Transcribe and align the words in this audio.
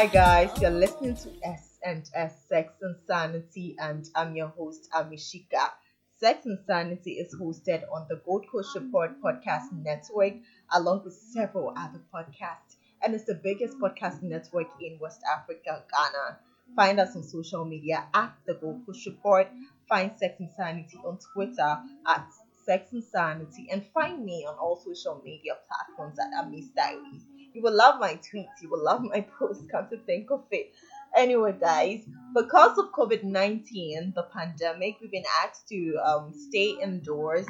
Hi 0.00 0.06
guys, 0.06 0.50
you're 0.62 0.70
listening 0.70 1.14
to 1.14 1.28
S 1.42 1.78
and 1.84 2.08
S 2.14 2.34
Sex 2.48 2.72
and 2.80 2.96
Sanity, 3.06 3.76
and 3.78 4.08
I'm 4.14 4.34
your 4.34 4.48
host 4.48 4.88
Amishika. 4.94 5.72
Sex 6.16 6.46
and 6.46 6.58
Sanity 6.66 7.18
is 7.18 7.36
hosted 7.38 7.82
on 7.92 8.06
the 8.08 8.16
Gold 8.24 8.46
Coast 8.50 8.74
Report 8.74 9.20
Podcast 9.20 9.70
Network, 9.72 10.36
along 10.72 11.02
with 11.04 11.12
several 11.12 11.74
other 11.76 12.00
podcasts, 12.14 12.76
and 13.02 13.14
it's 13.14 13.24
the 13.24 13.34
biggest 13.34 13.78
podcast 13.78 14.22
network 14.22 14.68
in 14.80 14.98
West 14.98 15.20
Africa, 15.30 15.84
Ghana. 15.92 16.38
Find 16.74 16.98
us 16.98 17.14
on 17.14 17.22
social 17.22 17.66
media 17.66 18.06
at 18.14 18.32
the 18.46 18.54
Gold 18.54 18.86
Coast 18.86 19.04
Report. 19.04 19.48
Find 19.86 20.12
Sex 20.16 20.40
and 20.40 20.48
Sanity 20.56 20.98
on 21.04 21.18
Twitter 21.34 21.78
at 22.06 22.26
Sex 22.64 22.90
and 22.92 23.04
Sanity, 23.04 23.68
and 23.70 23.84
find 23.92 24.24
me 24.24 24.46
on 24.48 24.54
all 24.56 24.80
social 24.82 25.20
media 25.22 25.58
platforms 25.68 26.18
at 26.18 26.42
Amis 26.42 26.68
Diaries. 26.74 27.26
You 27.54 27.62
will 27.62 27.76
love 27.76 28.00
my 28.00 28.14
tweets. 28.14 28.60
You 28.62 28.70
will 28.70 28.84
love 28.84 29.02
my 29.14 29.26
posts. 29.38 29.64
Come 29.70 29.88
to 29.90 29.98
think 29.98 30.30
of 30.30 30.44
it. 30.50 30.72
Anyway, 31.16 31.54
guys, 31.60 32.04
because 32.34 32.78
of 32.78 32.92
COVID 32.92 33.24
19, 33.24 34.12
the 34.14 34.22
pandemic, 34.22 34.96
we've 35.00 35.10
been 35.10 35.24
asked 35.44 35.68
to 35.68 35.96
um, 36.04 36.32
stay 36.32 36.76
indoors 36.80 37.46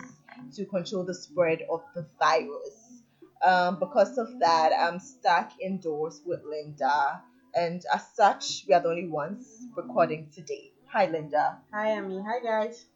to 0.55 0.65
control 0.65 1.05
the 1.05 1.15
spread 1.15 1.61
of 1.71 1.83
the 1.95 2.07
virus. 2.19 3.03
Um, 3.43 3.79
because 3.79 4.17
of 4.19 4.39
that, 4.41 4.73
I'm 4.79 4.99
stuck 4.99 5.53
indoors 5.61 6.23
with 6.25 6.41
Linda. 6.45 7.23
And 7.55 7.83
as 7.93 8.03
such, 8.15 8.65
we 8.67 8.75
are 8.75 8.81
the 8.81 8.89
only 8.89 9.09
ones 9.09 9.67
recording 9.77 10.29
today. 10.35 10.73
Hi, 10.87 11.07
Linda. 11.07 11.59
Hi, 11.73 11.93
Amy. 11.99 12.23
Hi, 12.27 12.41
guys. 12.43 12.87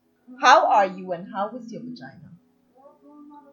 How 0.40 0.66
are 0.66 0.86
you 0.86 1.12
and 1.12 1.26
how 1.32 1.50
is 1.50 1.70
your 1.70 1.82
vagina? 1.82 2.33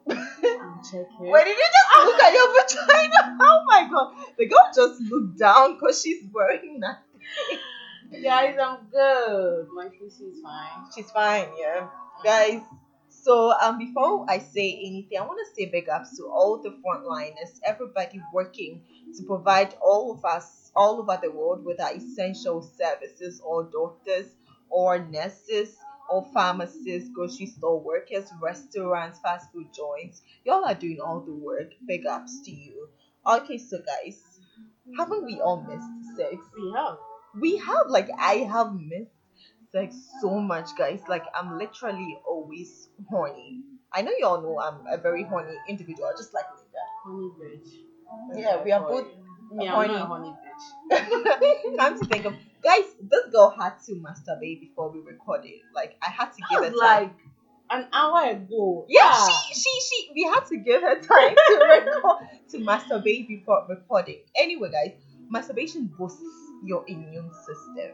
I'm 0.09 0.79
checking. 0.83 1.07
Wait, 1.19 1.45
did 1.45 1.57
you 1.57 1.69
just 1.77 2.05
look 2.05 2.19
at 2.21 2.33
your 2.33 2.47
vagina? 2.53 3.37
Oh 3.41 3.63
my 3.67 3.87
god. 3.89 4.13
The 4.37 4.45
girl 4.47 4.69
just 4.75 5.01
looked 5.01 5.37
down 5.37 5.73
because 5.75 6.01
she's 6.01 6.23
wearing 6.31 6.79
nothing. 6.79 8.23
Guys, 8.23 8.57
I'm 8.61 8.79
good. 8.91 9.67
My 9.73 9.87
pussy 9.87 10.25
is 10.25 10.41
fine. 10.41 10.85
She's 10.93 11.09
fine, 11.11 11.47
yeah. 11.57 11.87
Guys, 12.23 12.61
so 13.09 13.53
um 13.61 13.77
before 13.77 14.25
I 14.29 14.39
say 14.39 14.79
anything, 14.85 15.17
I 15.17 15.21
want 15.21 15.39
to 15.47 15.55
say 15.55 15.69
big 15.69 15.89
ups 15.89 16.17
to 16.17 16.23
all 16.25 16.61
the 16.61 16.71
frontliners, 16.83 17.59
everybody 17.65 18.21
working 18.33 18.81
to 19.17 19.23
provide 19.23 19.75
all 19.81 20.11
of 20.13 20.25
us 20.25 20.71
all 20.75 20.99
over 20.99 21.17
the 21.21 21.31
world 21.31 21.63
with 21.65 21.79
our 21.81 21.93
essential 21.93 22.61
services, 22.61 23.41
or 23.45 23.63
doctors, 23.63 24.27
or 24.69 24.99
nurses, 24.99 25.75
or 26.11 26.25
pharmacists, 26.33 27.09
grocery 27.13 27.45
store 27.45 27.79
workers, 27.79 28.29
restaurants, 28.41 29.19
fast 29.19 29.51
food 29.51 29.67
joints. 29.73 30.21
Y'all 30.43 30.65
are 30.65 30.75
doing 30.75 30.99
all 31.03 31.21
the 31.21 31.33
work. 31.33 31.71
Big 31.87 32.05
ups 32.05 32.41
to 32.45 32.51
you. 32.51 32.89
Okay, 33.25 33.57
so 33.57 33.77
guys, 33.77 34.19
haven't 34.97 35.23
we 35.25 35.39
all 35.39 35.61
missed 35.67 36.17
sex? 36.17 36.35
We 36.55 36.73
have. 36.75 36.97
We 37.39 37.57
have, 37.57 37.87
like, 37.87 38.09
I 38.19 38.47
have 38.51 38.73
missed 38.73 39.11
sex 39.71 39.95
so 40.21 40.39
much, 40.39 40.75
guys. 40.77 40.99
Like, 41.07 41.23
I'm 41.33 41.57
literally 41.57 42.17
always 42.27 42.89
horny. 43.09 43.61
I 43.93 44.01
know 44.01 44.11
y'all 44.19 44.41
know 44.41 44.59
I'm 44.59 44.85
a 44.87 44.97
very 44.97 45.23
horny 45.23 45.55
individual, 45.69 46.09
just 46.17 46.33
like 46.33 46.45
Linda. 46.57 46.83
Honey 47.05 47.31
bitch. 47.39 48.41
Yeah, 48.41 48.63
we 48.63 48.71
are 48.71 48.81
both 48.81 49.07
Me, 49.53 49.67
I'm 49.67 49.73
horny. 49.75 49.93
not 49.93 50.01
a 50.01 50.05
honey 50.05 50.33
bitch. 50.91 51.77
Come 51.77 51.99
to 51.99 52.05
think 52.05 52.25
of, 52.25 52.33
guys, 52.61 52.85
this 53.01 53.25
girl 53.31 53.49
had 53.57 53.73
to 53.85 53.93
masturbate 53.95 54.59
before 54.61 54.89
we 54.91 54.99
recorded. 54.99 55.59
Like, 55.73 55.97
I 56.01 56.09
had 56.09 56.31
to 56.33 56.41
give 56.49 56.61
time. 56.63 56.73
like 56.75 57.13
an 57.69 57.87
hour 57.93 58.29
ago. 58.31 58.85
Yeah, 58.89 59.27
she, 59.27 59.53
she, 59.53 59.79
she. 59.81 60.11
We 60.13 60.23
had 60.23 60.45
to 60.47 60.57
give 60.57 60.81
her 60.81 60.95
time 61.01 61.35
to 61.35 61.55
record, 61.69 62.27
to 62.49 62.57
masturbate 62.59 63.27
before 63.27 63.65
recording. 63.69 64.19
Anyway, 64.35 64.69
guys, 64.71 64.93
masturbation 65.29 65.91
boosts 65.97 66.21
your 66.63 66.83
immune 66.87 67.31
system, 67.33 67.91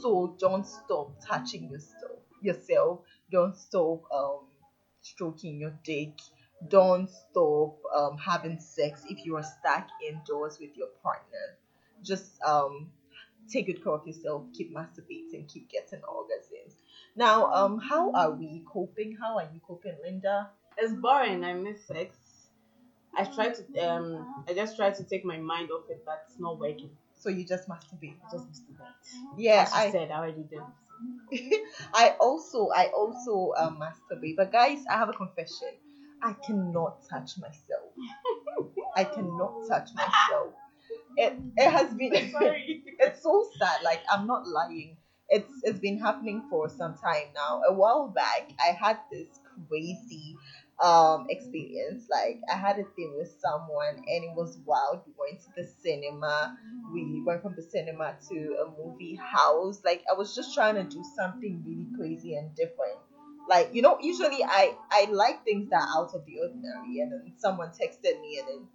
so 0.00 0.36
don't 0.38 0.66
stop 0.66 1.12
touching 1.26 1.70
yourself. 1.70 2.20
Yourself, 2.42 3.00
don't 3.30 3.56
stop 3.56 4.02
um 4.12 4.40
stroking 5.00 5.58
your 5.58 5.72
dick. 5.84 6.12
Don't 6.68 7.08
stop 7.10 7.78
um 7.94 8.16
having 8.18 8.60
sex 8.60 9.02
if 9.08 9.24
you 9.24 9.36
are 9.36 9.42
stuck 9.42 9.88
indoors 10.06 10.58
with 10.60 10.76
your 10.76 10.88
partner. 11.02 11.56
Just 12.02 12.40
um 12.42 12.90
take 13.50 13.66
good 13.66 13.82
care 13.82 13.92
of 13.92 14.06
yourself. 14.06 14.44
Keep 14.54 14.74
masturbating. 14.74 15.48
Keep 15.48 15.70
getting 15.70 16.00
orgasms. 16.00 16.74
Now, 17.14 17.52
um, 17.52 17.78
how 17.78 18.12
are 18.12 18.30
we 18.30 18.62
coping? 18.70 19.16
How 19.20 19.38
are 19.38 19.48
you 19.52 19.60
coping, 19.66 19.96
Linda? 20.04 20.50
It's 20.76 20.92
boring. 20.92 21.44
I 21.44 21.54
miss 21.54 21.86
sex. 21.86 22.16
I 23.16 23.24
try 23.24 23.48
to 23.48 23.88
um. 23.88 24.44
I 24.48 24.52
just 24.52 24.76
try 24.76 24.90
to 24.90 25.04
take 25.04 25.24
my 25.24 25.38
mind 25.38 25.70
off 25.70 25.84
it, 25.88 26.02
but 26.04 26.24
it's 26.28 26.38
not 26.38 26.58
working. 26.58 26.90
So 27.14 27.30
you 27.30 27.44
just 27.46 27.68
masturbate. 27.68 28.16
I 28.26 28.30
just 28.30 28.46
masturbate. 28.46 29.38
Yeah, 29.38 29.68
I, 29.72 29.90
said, 29.90 30.10
I 30.10 30.18
already 30.18 30.44
did. 30.44 30.60
I 31.94 32.14
also, 32.20 32.68
I 32.74 32.86
also 32.88 33.52
um, 33.56 33.80
masturbate. 33.80 34.36
But 34.36 34.52
guys, 34.52 34.84
I 34.88 34.94
have 34.94 35.08
a 35.08 35.12
confession. 35.12 35.70
I 36.22 36.34
cannot 36.34 37.08
touch 37.08 37.38
myself. 37.38 37.92
I 38.96 39.04
cannot 39.04 39.66
touch 39.68 39.90
myself. 39.94 40.52
It, 41.16 41.34
it 41.56 41.70
has 41.70 41.94
been. 41.94 42.12
It's 42.98 43.22
so 43.22 43.46
sad. 43.58 43.82
Like 43.82 44.00
I'm 44.10 44.26
not 44.26 44.46
lying. 44.46 44.96
It's 45.28 45.50
it's 45.64 45.78
been 45.78 45.98
happening 45.98 46.42
for 46.48 46.68
some 46.68 46.94
time 46.94 47.28
now. 47.34 47.60
A 47.68 47.72
while 47.72 48.08
back, 48.08 48.48
I 48.58 48.72
had 48.72 48.98
this 49.10 49.28
crazy 49.68 50.34
um 50.82 51.26
experience. 51.28 52.06
Like 52.10 52.40
I 52.52 52.56
had 52.56 52.78
a 52.78 52.84
thing 52.96 53.14
with 53.18 53.28
someone, 53.40 53.96
and 53.96 54.24
it 54.24 54.32
was 54.34 54.58
wild. 54.64 55.02
We 55.06 55.12
went 55.18 55.40
to 55.42 55.50
the 55.56 55.64
cinema. 55.82 56.56
We 56.92 57.22
went 57.26 57.42
from 57.42 57.54
the 57.56 57.62
cinema 57.62 58.16
to 58.30 58.56
a 58.64 58.70
movie 58.82 59.16
house. 59.16 59.80
Like 59.84 60.02
I 60.10 60.14
was 60.14 60.34
just 60.34 60.54
trying 60.54 60.76
to 60.76 60.84
do 60.84 61.04
something 61.16 61.62
really 61.66 61.88
crazy 61.96 62.34
and 62.34 62.54
different. 62.54 62.98
Like 63.48 63.70
you 63.72 63.82
know, 63.82 63.98
usually 64.00 64.42
I 64.42 64.74
I 64.90 65.08
like 65.10 65.44
things 65.44 65.68
that 65.70 65.82
are 65.82 66.02
out 66.02 66.14
of 66.14 66.24
the 66.26 66.38
ordinary, 66.40 67.00
and 67.00 67.12
then 67.12 67.32
someone 67.36 67.68
texted 67.68 68.20
me, 68.20 68.38
and 68.40 68.48
then 68.48 68.68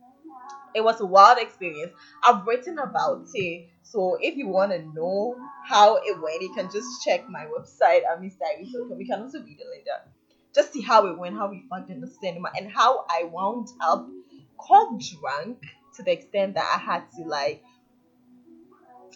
it 0.74 0.84
was 0.84 1.02
a 1.02 1.06
wild 1.06 1.38
experience. 1.40 1.92
I've 2.24 2.46
written 2.46 2.80
about 2.80 3.28
it. 3.34 3.70
So 3.84 4.18
if 4.22 4.38
you 4.38 4.48
want 4.48 4.72
to 4.72 4.80
know 4.94 5.36
how 5.66 5.98
it 5.98 6.22
went, 6.22 6.42
you 6.42 6.54
can 6.54 6.70
just 6.72 7.04
check 7.04 7.28
my 7.30 7.46
website, 7.46 8.02
amisdiaries.com. 8.06 9.00
You 9.00 9.06
can 9.06 9.22
also 9.22 9.40
read 9.44 9.60
it 9.60 9.68
later. 9.70 10.10
Just 10.56 10.74
see 10.74 10.82
how 10.82 11.08
it 11.08 11.18
went, 11.18 11.36
how 11.36 11.50
we 11.50 11.64
fucked 11.70 11.90
in 11.90 12.02
the 12.02 12.08
cinema, 12.22 12.52
and 12.58 12.72
how 12.72 13.06
I 13.10 13.24
wound 13.26 13.68
up 13.82 14.08
cock 14.58 14.90
drunk 15.22 15.60
to 15.96 16.04
the 16.04 16.12
extent 16.12 16.56
that 16.56 16.66
I 16.74 16.80
had 16.80 17.04
to 17.18 17.24
like 17.24 17.64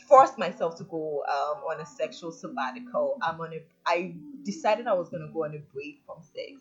force 0.07 0.37
myself 0.37 0.77
to 0.77 0.83
go 0.83 1.23
um, 1.27 1.63
on 1.63 1.81
a 1.81 1.85
sexual 1.85 2.31
sabbatical. 2.31 3.17
I'm 3.21 3.39
on 3.41 3.53
a. 3.53 3.61
I 3.85 4.15
decided 4.45 4.87
I 4.87 4.93
was 4.93 5.09
gonna 5.09 5.29
go 5.33 5.43
on 5.45 5.55
a 5.55 5.59
break 5.73 6.01
from 6.05 6.17
sex. 6.21 6.53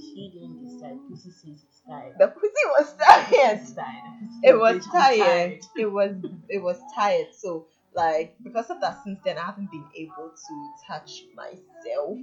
She 0.00 0.30
didn't 0.32 0.64
decide. 0.64 0.98
Pussy 1.08 1.30
says 1.30 1.64
it's 1.68 1.80
tired. 1.88 2.14
The 2.18 2.28
pussy 2.28 2.64
was 2.78 2.94
tired. 3.00 3.60
Tired. 3.76 4.30
it 4.42 4.58
was 4.58 4.76
Bitch, 4.86 4.92
tired. 4.92 5.58
It 5.76 5.86
was 5.86 6.12
it 6.48 6.62
was 6.62 6.78
tired. 6.94 7.28
So 7.38 7.66
like 7.94 8.34
because 8.42 8.70
of 8.70 8.80
that, 8.80 8.98
since 9.04 9.20
then 9.24 9.38
I 9.38 9.44
haven't 9.46 9.70
been 9.70 9.86
able 9.96 10.30
to 10.30 10.54
touch 10.86 11.24
myself. 11.36 12.18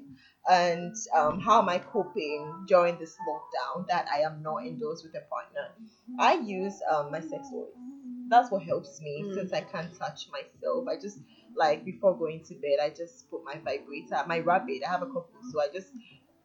And 0.50 0.94
um, 1.16 1.40
how 1.40 1.62
am 1.62 1.70
I 1.70 1.80
coping 1.80 2.66
during 2.68 2.98
this 2.98 3.16
lockdown 3.30 3.88
that 3.88 4.08
I 4.14 4.20
am 4.22 4.42
not 4.42 4.66
indoors 4.66 5.02
with 5.04 5.16
a 5.16 5.26
partner? 5.30 5.70
I 6.20 6.34
use 6.36 6.74
um, 6.92 7.12
my 7.12 7.22
sex 7.22 7.48
toys. 7.50 7.70
That's 8.30 8.52
what 8.52 8.64
helps 8.64 9.00
me 9.02 9.24
Mm. 9.26 9.36
since 9.36 9.54
I 9.54 9.62
can't 9.62 9.94
touch 9.98 10.28
myself. 10.32 10.88
I 10.88 10.96
just 10.98 11.20
like 11.58 11.86
before 11.86 12.18
going 12.18 12.44
to 12.46 12.56
bed, 12.56 12.78
I 12.82 12.90
just 12.90 13.30
put 13.30 13.44
my 13.44 13.56
vibrator, 13.56 14.24
my 14.28 14.40
rabbit. 14.40 14.82
I 14.88 14.92
have 14.92 15.02
a 15.02 15.08
couple, 15.08 15.30
so 15.52 15.62
I 15.62 15.68
just 15.74 15.90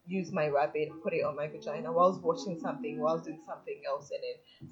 use 0.07 0.33
my 0.33 0.49
rabbit, 0.49 0.89
put 1.03 1.13
it 1.13 1.25
on 1.25 1.37
my 1.37 1.49
vagina 1.49 1.93
while 1.93 2.07
I 2.07 2.11
was 2.11 2.21
watching 2.21 2.59
something, 2.61 2.99
while 2.99 3.13
I 3.13 3.17
was 3.17 3.25
doing 3.25 3.41
something 3.47 3.83
else, 3.87 4.11
and 4.11 4.21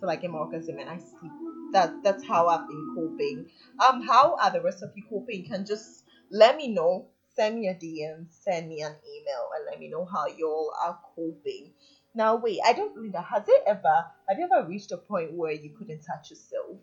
then 0.01 0.09
I 0.09 0.17
get 0.17 0.31
my 0.31 0.39
orgasm 0.39 0.79
and 0.79 0.89
I 0.89 0.99
sleep. 0.99 1.33
That 1.73 2.03
that's 2.03 2.25
how 2.25 2.49
I've 2.49 2.67
been 2.69 2.93
coping. 2.95 3.47
Um, 3.87 4.03
how 4.03 4.37
are 4.43 4.51
the 4.51 4.63
rest 4.63 4.83
of 4.83 4.91
you 4.95 5.05
coping? 5.09 5.43
You 5.45 5.49
can 5.49 5.67
just 5.67 6.05
let 6.31 6.57
me 6.57 6.69
know. 6.69 7.09
Send 7.35 7.59
me 7.61 7.69
a 7.69 7.75
DM, 7.75 8.27
send 8.31 8.67
me 8.69 8.81
an 8.81 8.95
email, 9.07 9.51
and 9.55 9.67
let 9.71 9.79
me 9.79 9.91
know 9.91 10.07
how 10.07 10.27
y'all 10.27 10.73
are 10.83 10.99
coping. 11.15 11.73
Now, 12.15 12.37
wait, 12.37 12.61
I 12.67 12.73
don't 12.73 12.97
Linda, 12.97 13.21
has 13.21 13.43
it 13.47 13.63
ever 13.67 14.07
have 14.29 14.39
you 14.39 14.49
ever 14.51 14.67
reached 14.67 14.91
a 14.93 14.97
point 14.97 15.35
where 15.35 15.53
you 15.53 15.71
couldn't 15.79 16.01
touch 16.01 16.31
yourself? 16.31 16.79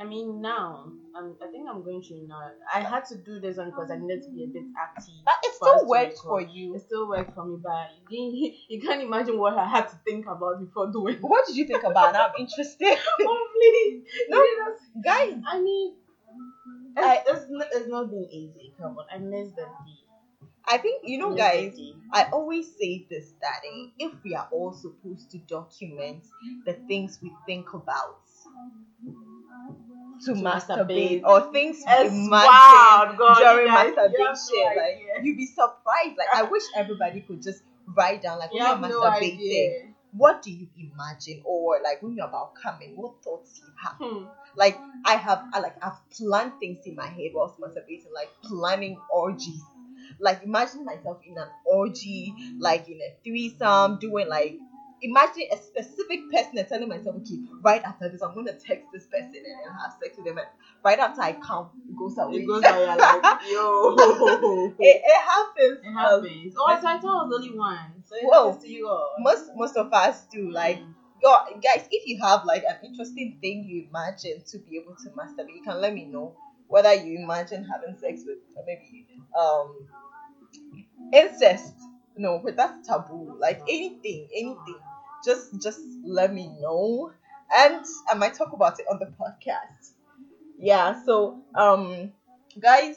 I 0.00 0.04
mean, 0.04 0.40
now 0.40 0.90
I'm, 1.14 1.36
I 1.42 1.46
think 1.48 1.68
I'm 1.68 1.82
going 1.82 2.02
through 2.02 2.26
now. 2.26 2.40
I 2.72 2.80
had 2.80 3.04
to 3.06 3.16
do 3.16 3.38
this 3.40 3.56
one 3.58 3.70
because 3.70 3.90
I 3.90 3.96
needed 3.96 4.22
to 4.24 4.30
be 4.30 4.44
a 4.44 4.46
bit 4.46 4.64
active. 4.80 5.14
But 5.24 5.34
it 5.44 5.54
still 5.54 5.86
worked 5.86 6.18
for 6.26 6.40
you. 6.40 6.74
It 6.74 6.82
still 6.82 7.08
worked 7.08 7.34
for 7.34 7.44
me, 7.44 7.56
but 7.62 7.88
you, 8.10 8.50
you 8.68 8.80
can't 8.80 9.02
imagine 9.02 9.38
what 9.38 9.56
I 9.56 9.66
had 9.66 9.88
to 9.88 9.96
think 10.06 10.26
about 10.26 10.58
before 10.58 10.90
doing. 10.90 11.16
What 11.20 11.46
did 11.46 11.56
you 11.56 11.64
think 11.64 11.82
about? 11.84 12.14
I'm 12.16 12.30
interested. 12.38 12.98
oh 13.20 13.48
please, 13.54 14.02
No. 14.28 14.42
Guys, 15.04 15.34
I 15.46 15.60
mean, 15.60 15.92
I- 16.96 17.22
it's, 17.26 17.46
not, 17.48 17.66
it's 17.72 17.88
not 17.88 18.10
been 18.10 18.26
easy. 18.30 18.72
Come 18.78 18.96
on, 18.98 19.04
I 19.12 19.18
missed 19.18 19.56
the 19.56 19.66
i 20.66 20.76
think 20.78 21.02
you 21.04 21.18
know, 21.18 21.34
guys. 21.34 21.72
I 22.12 22.24
always 22.32 22.70
say 22.80 23.04
this 23.10 23.34
that 23.40 23.60
eh, 23.64 23.86
if 23.98 24.12
we 24.24 24.34
are 24.34 24.46
all 24.52 24.72
supposed 24.72 25.30
to 25.30 25.38
document 25.38 26.24
the 26.66 26.74
things 26.88 27.18
we 27.22 27.32
think 27.46 27.72
about, 27.74 28.20
to, 30.20 30.34
To 30.34 30.40
masturbate, 30.40 31.22
masturbate. 31.22 31.24
or 31.24 31.52
things 31.52 31.82
imagine 31.86 32.30
wild, 32.30 33.18
God, 33.18 33.38
during 33.38 33.66
you 33.66 33.72
guys- 33.72 33.88
you 33.88 33.96
have 33.96 34.08
masturbation. 34.18 34.76
no 34.76 34.82
like 34.82 35.24
you'd 35.24 35.36
be 35.36 35.46
surprised. 35.46 36.16
Like 36.18 36.28
I 36.34 36.42
wish 36.42 36.62
everybody 36.76 37.20
could 37.22 37.42
just 37.42 37.62
write 37.96 38.22
down 38.22 38.38
like 38.38 38.50
You 38.52 38.60
when 38.64 38.90
you're 38.90 39.00
masturbating, 39.00 39.34
idea. 39.36 39.94
what 40.12 40.42
do 40.42 40.50
you 40.50 40.68
imagine, 40.76 41.42
or 41.44 41.80
like 41.82 42.02
when 42.02 42.14
you're 42.16 42.26
about 42.26 42.54
coming, 42.54 42.96
what 42.96 43.22
thoughts 43.22 43.60
you 43.60 43.68
have. 43.82 43.96
Hmm. 43.98 44.24
Like 44.56 44.78
I 45.04 45.14
have, 45.16 45.42
I 45.52 45.60
like 45.60 45.76
I've 45.82 45.98
planned 46.10 46.52
things 46.60 46.78
in 46.86 46.94
my 46.94 47.06
head 47.06 47.30
whilst 47.34 47.58
masturbating, 47.58 48.12
like 48.14 48.30
planning 48.42 48.98
orgies. 49.12 49.62
Like 50.20 50.42
imagine 50.44 50.84
myself 50.84 51.18
in 51.26 51.36
an 51.38 51.48
orgy, 51.64 52.34
like 52.58 52.88
in 52.88 53.00
a 53.00 53.14
threesome, 53.24 53.98
doing 53.98 54.28
like 54.28 54.58
imagine 55.02 55.44
a 55.52 55.56
specific 55.56 56.20
person 56.30 56.58
and 56.58 56.68
telling 56.68 56.88
myself, 56.88 57.16
okay, 57.16 57.38
right 57.62 57.82
after 57.84 58.08
this, 58.08 58.22
I'm 58.22 58.34
gonna 58.34 58.52
text 58.52 58.86
this 58.92 59.06
person 59.06 59.30
and 59.34 59.44
then 59.44 59.72
have 59.82 59.92
sex 60.00 60.16
with 60.16 60.26
them. 60.26 60.38
And 60.38 60.46
right 60.84 60.98
after 60.98 61.20
I 61.22 61.32
come, 61.32 61.70
it 61.88 61.96
goes 61.96 62.16
away. 62.18 62.38
It 62.38 62.46
goes 62.46 62.64
out, 62.64 62.78
you're 62.78 62.96
like, 62.96 63.22
yo. 63.50 64.72
it, 64.80 65.00
it 65.04 65.22
happens. 65.22 65.78
It 65.82 65.88
um, 65.88 65.94
happens. 65.94 66.54
Oh, 66.58 66.66
so 66.80 66.86
I 66.88 66.98
thought 66.98 67.04
I 67.04 67.24
was 67.26 67.32
only 67.34 67.58
one. 67.58 68.02
So 68.06 68.14
it 68.16 68.22
Whoa. 68.24 68.46
happens 68.46 68.64
to 68.64 68.70
you 68.70 68.88
all. 68.88 69.14
most 69.18 69.44
most 69.54 69.76
of 69.76 69.92
us 69.92 70.26
do. 70.30 70.50
Like 70.50 70.78
Mm. 70.78 70.94
God, 71.22 71.42
guys, 71.62 71.86
if 71.90 72.06
you 72.06 72.18
have 72.22 72.44
like 72.44 72.64
an 72.68 72.76
interesting 72.82 73.36
thing 73.40 73.64
you 73.64 73.86
imagine 73.88 74.42
to 74.50 74.58
be 74.58 74.76
able 74.76 74.96
to 75.04 75.10
masturbate, 75.10 75.54
you 75.54 75.62
can 75.62 75.80
let 75.80 75.94
me 75.94 76.04
know 76.04 76.34
whether 76.66 76.92
you 76.94 77.22
imagine 77.22 77.64
having 77.64 77.96
sex 78.00 78.24
with 78.26 78.38
maybe 78.66 79.06
um 79.38 79.86
incest. 81.12 81.74
No, 82.16 82.38
but 82.38 82.56
that's 82.56 82.86
taboo. 82.86 83.36
Like 83.38 83.60
anything, 83.68 84.28
anything. 84.34 84.78
Just 85.24 85.60
just 85.62 85.80
let 86.04 86.32
me 86.32 86.48
know. 86.60 87.12
And 87.54 87.84
I 88.08 88.14
might 88.14 88.34
talk 88.34 88.52
about 88.52 88.78
it 88.80 88.86
on 88.90 88.98
the 88.98 89.06
podcast. 89.06 89.92
Yeah, 90.58 91.02
so 91.04 91.42
um 91.54 92.12
guys 92.60 92.96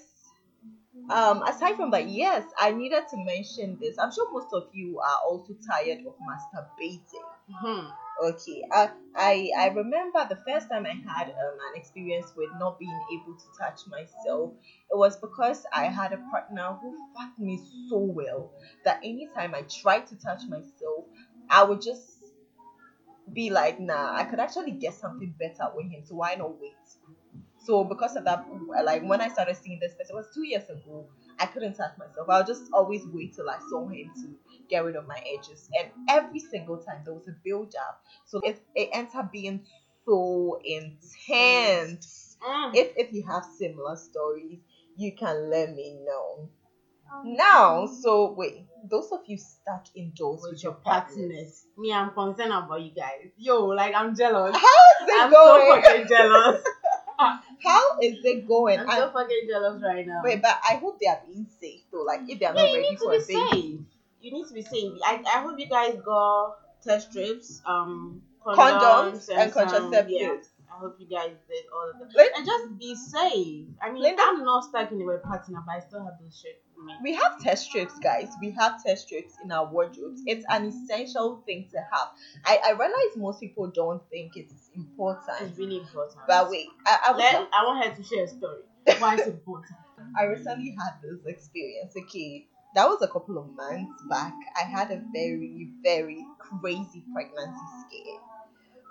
um 1.10 1.44
aside 1.44 1.76
from 1.76 1.92
that, 1.92 2.08
yes, 2.10 2.44
I 2.58 2.72
needed 2.72 3.04
to 3.10 3.18
mention 3.18 3.78
this. 3.80 3.98
I'm 4.00 4.12
sure 4.12 4.32
most 4.32 4.54
of 4.54 4.68
you 4.74 5.00
are 5.00 5.20
also 5.26 5.54
tired 5.70 6.00
of 6.06 6.14
masturbating. 6.28 7.28
Hmm. 7.52 7.88
Okay, 8.22 8.62
I 8.72 8.90
I, 9.16 9.50
I 9.58 9.68
remember 9.68 10.26
the 10.28 10.38
first 10.48 10.68
time 10.70 10.86
I 10.86 10.94
had 10.94 11.30
um, 11.30 11.58
an 11.70 11.76
experience 11.76 12.32
with 12.36 12.50
not 12.60 12.78
being 12.78 13.00
able 13.14 13.34
to 13.36 13.46
touch 13.60 13.80
myself. 13.88 14.52
It 14.92 14.96
was 14.98 15.18
because 15.18 15.66
I 15.74 15.86
had 15.86 16.12
a 16.14 16.18
partner 16.32 16.74
who 16.82 16.98
fucked 17.16 17.38
me 17.40 17.58
so 17.90 17.98
well 17.98 18.52
that 18.86 19.00
anytime 19.04 19.54
I 19.56 19.64
tried 19.82 20.06
to 20.08 20.16
touch 20.18 20.42
myself, 20.48 21.06
I 21.50 21.64
would 21.64 21.82
just 21.82 22.04
be 23.32 23.50
like, 23.50 23.80
nah, 23.80 24.16
I 24.16 24.24
could 24.24 24.40
actually 24.40 24.72
get 24.72 24.94
something 24.94 25.34
better 25.40 25.70
with 25.74 25.90
him, 25.90 26.04
so 26.06 26.16
why 26.16 26.36
not 26.36 26.60
wait? 26.60 26.74
So 27.66 27.84
because 27.84 28.16
of 28.16 28.26
that, 28.26 28.40
like 28.84 29.04
when 29.04 29.22
I 29.22 29.30
started 29.30 29.58
seeing 29.58 29.80
this 29.80 29.94
person, 29.96 30.16
it 30.16 30.18
was 30.18 30.28
two 30.34 30.46
years 30.46 30.70
ago. 30.70 31.08
I 31.40 31.46
couldn't 31.48 31.74
touch 31.74 31.98
myself. 31.98 32.30
I'll 32.30 32.46
just 32.46 32.64
always 32.74 33.06
wait 33.08 33.36
till 33.36 33.50
I 33.50 33.60
saw 33.70 33.88
him 33.88 34.12
to 34.22 34.36
get 34.70 34.84
rid 34.84 34.96
of 34.96 35.08
my 35.08 35.22
edges. 35.38 35.70
And 35.80 35.90
every 36.10 36.40
single 36.40 36.78
time 36.78 37.02
there 37.04 37.14
was 37.14 37.28
a 37.28 37.36
build 37.44 37.76
up. 37.76 38.02
So 38.26 38.40
it, 38.44 38.62
it 38.74 38.90
ends 38.94 39.14
up 39.16 39.32
being 39.32 39.66
so 40.06 40.60
intense. 40.64 42.38
Mm. 42.42 42.76
If 42.76 42.94
if 42.96 43.14
you 43.14 43.24
have 43.28 43.46
similar 43.58 43.96
stories, 43.96 44.60
you 44.98 45.14
can 45.16 45.50
let 45.50 45.74
me 45.76 45.98
know. 46.06 46.50
Now, 47.24 47.86
so 47.86 48.34
wait, 48.34 48.66
those 48.90 49.12
of 49.12 49.22
you 49.28 49.38
stuck 49.38 49.86
indoors 49.96 50.42
with, 50.44 50.54
with 50.54 50.64
your 50.64 50.74
your 50.74 50.80
partners, 50.81 51.16
partners. 51.16 51.66
Me, 51.78 51.94
I'm 51.94 52.12
concerned 52.12 52.52
about 52.52 52.81
you 52.81 52.92
guys. 52.92 53.30
Yo, 53.38 53.66
like 53.66 53.96
I'm 53.96 54.16
jealous. 54.16 54.56
how's 54.56 55.10
it 55.10 55.24
I'm 55.24 55.31
going? 55.31 55.81
so 55.81 55.81
fucking 55.81 56.08
jealous. 56.08 56.64
How 57.18 58.00
is 58.02 58.18
it 58.24 58.48
going? 58.48 58.80
I'm 58.80 58.90
And- 58.90 58.98
so 58.98 59.12
fucking 59.12 59.48
jealous 59.50 59.82
right 59.82 60.06
now. 60.06 60.22
wait, 60.24 60.42
but 60.42 60.58
I 60.70 60.76
hope 60.76 61.00
they 61.00 61.08
are 61.08 61.22
being 61.26 61.48
safe 61.60 61.82
though. 61.92 62.04
Like 62.04 62.22
if 62.28 62.40
they 62.40 62.46
are 62.46 62.56
yeah, 62.56 62.62
not 62.66 62.74
ready 62.74 62.96
for 62.98 63.14
a 63.14 63.20
baby. 63.20 63.34
safe. 63.52 63.80
You 64.22 64.32
need 64.34 64.48
to 64.48 64.54
be 64.54 64.62
safe. 64.64 64.94
I, 65.06 65.22
I 65.28 65.42
hope 65.42 65.60
you 65.60 65.68
guys 65.68 65.96
got 66.04 66.56
test 66.84 67.12
strips, 67.12 67.62
um, 67.66 68.22
Condoms 68.46 68.56
condoms, 68.58 69.30
and 69.30 69.52
some- 69.54 69.68
contraceptives. 69.68 70.10
yeah. 70.10 70.36
I 70.74 70.78
hope 70.80 70.98
you 71.00 71.08
guys 71.08 71.32
did 71.48 71.66
all 71.74 71.90
of 72.02 72.12
that. 72.14 72.32
And 72.36 72.46
just 72.46 72.78
be 72.78 72.96
safe. 72.96 73.66
I 73.82 73.92
mean, 73.92 74.02
Linda- 74.04 74.22
I'm 74.26 74.44
not 74.44 74.64
stuck 74.66 74.92
in 74.92 75.02
a 75.02 75.18
partner, 75.20 75.64
but 75.66 75.72
I 75.72 75.80
still 75.80 76.04
have 76.04 76.16
those 76.22 76.38
shit. 76.38 76.62
We 77.04 77.13
have 77.16 77.39
test 77.39 77.66
strips, 77.66 77.98
guys. 78.00 78.30
We 78.42 78.51
have 78.51 78.83
test 78.83 79.07
strips 79.07 79.36
in 79.44 79.51
our 79.51 79.66
wardrobes. 79.66 80.22
It's 80.25 80.45
an 80.50 80.66
essential 80.66 81.42
thing 81.45 81.68
to 81.72 81.77
have. 81.77 82.10
I, 82.45 82.60
I 82.68 82.72
realize 82.72 83.18
most 83.18 83.39
people 83.39 83.68
don't 83.68 84.01
think 84.10 84.33
it's 84.36 84.69
important. 84.75 85.42
It's 85.42 85.57
really 85.57 85.77
important. 85.77 86.19
But 86.27 86.50
wait, 86.50 86.68
I, 86.86 87.00
I, 87.07 87.12
was, 87.12 87.19
Let, 87.19 87.36
I 87.54 87.66
want 87.66 87.86
her 87.86 87.95
to 87.95 88.04
share 88.04 88.25
a 88.25 88.27
story. 88.27 88.62
Why 89.00 89.16
it's 89.16 89.27
important. 89.27 89.77
I 90.19 90.24
recently 90.25 90.75
had 90.77 90.94
this 91.01 91.25
experience. 91.25 91.94
Okay, 91.98 92.48
that 92.75 92.88
was 92.88 93.01
a 93.01 93.07
couple 93.07 93.38
of 93.38 93.48
months 93.56 94.04
back. 94.10 94.33
I 94.56 94.63
had 94.63 94.92
a 94.92 95.01
very, 95.13 95.69
very 95.83 96.25
crazy 96.39 97.04
pregnancy 97.13 97.66
scare. 97.88 98.35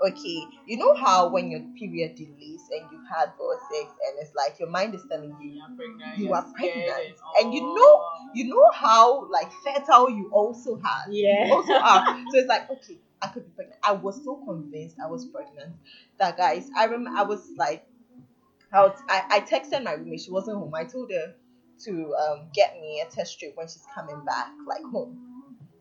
Okay, 0.05 0.43
you 0.67 0.77
know 0.77 0.95
how 0.97 1.29
when 1.29 1.51
your 1.51 1.61
period 1.79 2.15
delays 2.17 2.61
and 2.73 2.83
you've 2.93 3.07
had 3.09 3.33
birth 3.39 3.61
sex 3.73 3.91
and 4.07 4.19
it's 4.21 4.35
like 4.35 4.59
your 4.59 4.69
mind 4.69 4.95
is 4.95 5.03
telling 5.11 5.35
you 5.41 5.51
You're 5.53 5.69
pregnant. 5.77 6.19
You 6.19 6.27
you're 6.27 6.43
pregnant. 6.55 6.89
and 7.39 7.45
And 7.47 7.55
you 7.55 7.61
know- 7.61 8.03
you 8.35 8.49
know 8.49 8.69
how 8.75 9.27
like 9.31 9.51
fertile 9.65 10.11
you 10.11 10.29
also 10.33 10.77
had. 10.77 11.05
Yeah. 11.11 11.47
You 11.47 11.55
also 11.55 11.73
are. 11.75 12.05
So 12.33 12.39
it's 12.39 12.49
like, 12.49 12.69
okay, 12.69 12.99
I 13.23 13.29
could 13.29 13.45
be 13.45 13.51
pregnant. 13.53 13.81
I 13.85 13.93
was 13.93 14.23
so 14.25 14.37
convinced 14.45 14.97
I 15.03 15.07
was 15.09 15.25
pregnant 15.27 15.75
that 16.19 16.37
guys, 16.37 16.69
I 16.77 16.85
remember 16.85 17.17
I 17.19 17.23
was 17.23 17.41
like, 17.57 17.87
I, 18.73 18.83
was, 18.83 18.99
I, 19.09 19.23
I 19.31 19.41
texted 19.41 19.85
my 19.85 19.93
roommate. 19.93 20.21
She 20.23 20.33
wasn't 20.33 20.59
home. 20.59 20.75
I 20.75 20.85
told 20.85 21.11
her 21.13 21.35
to 21.85 22.15
um, 22.17 22.49
get 22.55 22.75
me 22.81 23.01
a 23.01 23.11
test 23.11 23.33
strip 23.35 23.57
when 23.57 23.69
she's 23.69 23.85
coming 23.95 24.25
back, 24.25 24.49
like 24.67 24.83
home, 24.93 25.24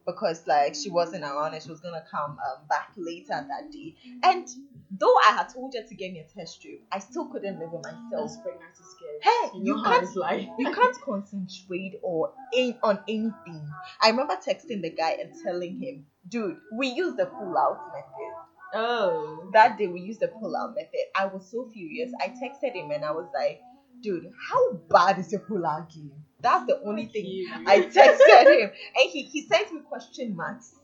because 0.05 0.45
like 0.47 0.75
she 0.75 0.89
wasn't 0.89 1.23
around 1.23 1.53
and 1.53 1.63
she 1.63 1.69
was 1.69 1.79
gonna 1.79 2.03
come 2.09 2.31
um, 2.31 2.67
back 2.69 2.91
later 2.97 3.45
that 3.47 3.71
day. 3.71 3.95
And 4.23 4.47
though 4.91 5.15
I 5.27 5.33
had 5.33 5.49
told 5.49 5.73
her 5.75 5.83
to 5.83 5.95
get 5.95 6.13
me 6.13 6.19
a 6.19 6.23
test 6.39 6.55
strip, 6.59 6.81
I 6.91 6.99
still 6.99 7.27
couldn't 7.27 7.59
live 7.59 7.71
with 7.71 7.83
myself. 7.83 8.11
Those 8.11 8.37
pregnancy 8.37 8.83
scares. 8.83 9.21
Hey, 9.23 9.59
You 9.59 9.77
you 9.77 9.83
can't 9.83 10.15
like. 10.15 10.49
you 10.57 10.71
can't 10.71 11.01
concentrate 11.01 11.95
or 12.01 12.33
aim 12.55 12.75
on 12.83 12.99
anything. 13.07 13.67
I 14.01 14.09
remember 14.09 14.35
texting 14.35 14.81
the 14.81 14.89
guy 14.91 15.17
and 15.21 15.31
telling 15.43 15.79
him, 15.81 16.05
dude, 16.27 16.57
we 16.77 16.87
use 16.87 17.15
the 17.15 17.25
pull 17.25 17.57
out 17.57 17.79
method. 17.93 18.33
Oh. 18.75 19.49
That 19.53 19.77
day 19.77 19.87
we 19.87 20.01
used 20.01 20.19
the 20.19 20.27
pull 20.27 20.55
out 20.55 20.75
method. 20.75 21.05
I 21.15 21.27
was 21.27 21.49
so 21.49 21.69
furious. 21.71 22.11
I 22.19 22.29
texted 22.29 22.73
him 22.73 22.91
and 22.91 23.05
I 23.05 23.11
was 23.11 23.27
like, 23.33 23.61
dude, 24.01 24.31
how 24.49 24.73
bad 24.89 25.19
is 25.19 25.31
your 25.31 25.41
pull 25.41 25.65
out 25.65 25.89
game? 25.91 26.11
That's 26.43 26.67
the 26.67 26.79
only 26.85 27.07
thing 27.07 27.25
You. 27.25 27.51
I 27.67 27.81
texted 27.81 28.61
him. 28.61 28.71
And 28.97 29.11
he, 29.11 29.23
he 29.23 29.41
sent 29.43 29.73
me 29.73 29.81
question 29.81 30.35
marks. 30.35 30.75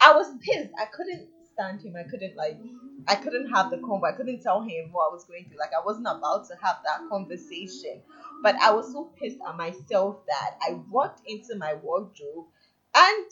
I 0.00 0.12
was 0.12 0.28
pissed. 0.40 0.70
I 0.78 0.86
couldn't 0.86 1.28
stand 1.54 1.82
him. 1.82 1.94
I 1.96 2.04
couldn't 2.04 2.36
like 2.36 2.58
I 3.08 3.16
couldn't 3.16 3.50
have 3.50 3.70
the 3.70 3.78
convo. 3.78 4.04
I 4.08 4.12
couldn't 4.12 4.42
tell 4.42 4.62
him 4.62 4.90
what 4.92 5.08
I 5.10 5.12
was 5.12 5.24
going 5.24 5.46
through. 5.48 5.58
Like 5.58 5.72
I 5.76 5.84
wasn't 5.84 6.08
about 6.08 6.46
to 6.48 6.56
have 6.62 6.76
that 6.84 7.00
conversation. 7.10 8.02
But 8.42 8.56
I 8.62 8.72
was 8.72 8.92
so 8.92 9.10
pissed 9.18 9.38
at 9.48 9.56
myself 9.56 10.18
that 10.28 10.56
I 10.62 10.74
walked 10.90 11.22
into 11.26 11.56
my 11.56 11.74
wardrobe 11.74 12.46
and 12.94 13.26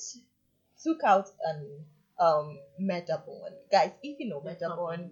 took 0.82 1.02
out 1.04 1.30
an 1.44 1.84
um 2.18 2.58
Medabon. 2.80 3.52
Guys, 3.70 3.92
if 4.02 4.20
you 4.20 4.28
know 4.28 4.40
Medabon, 4.40 5.10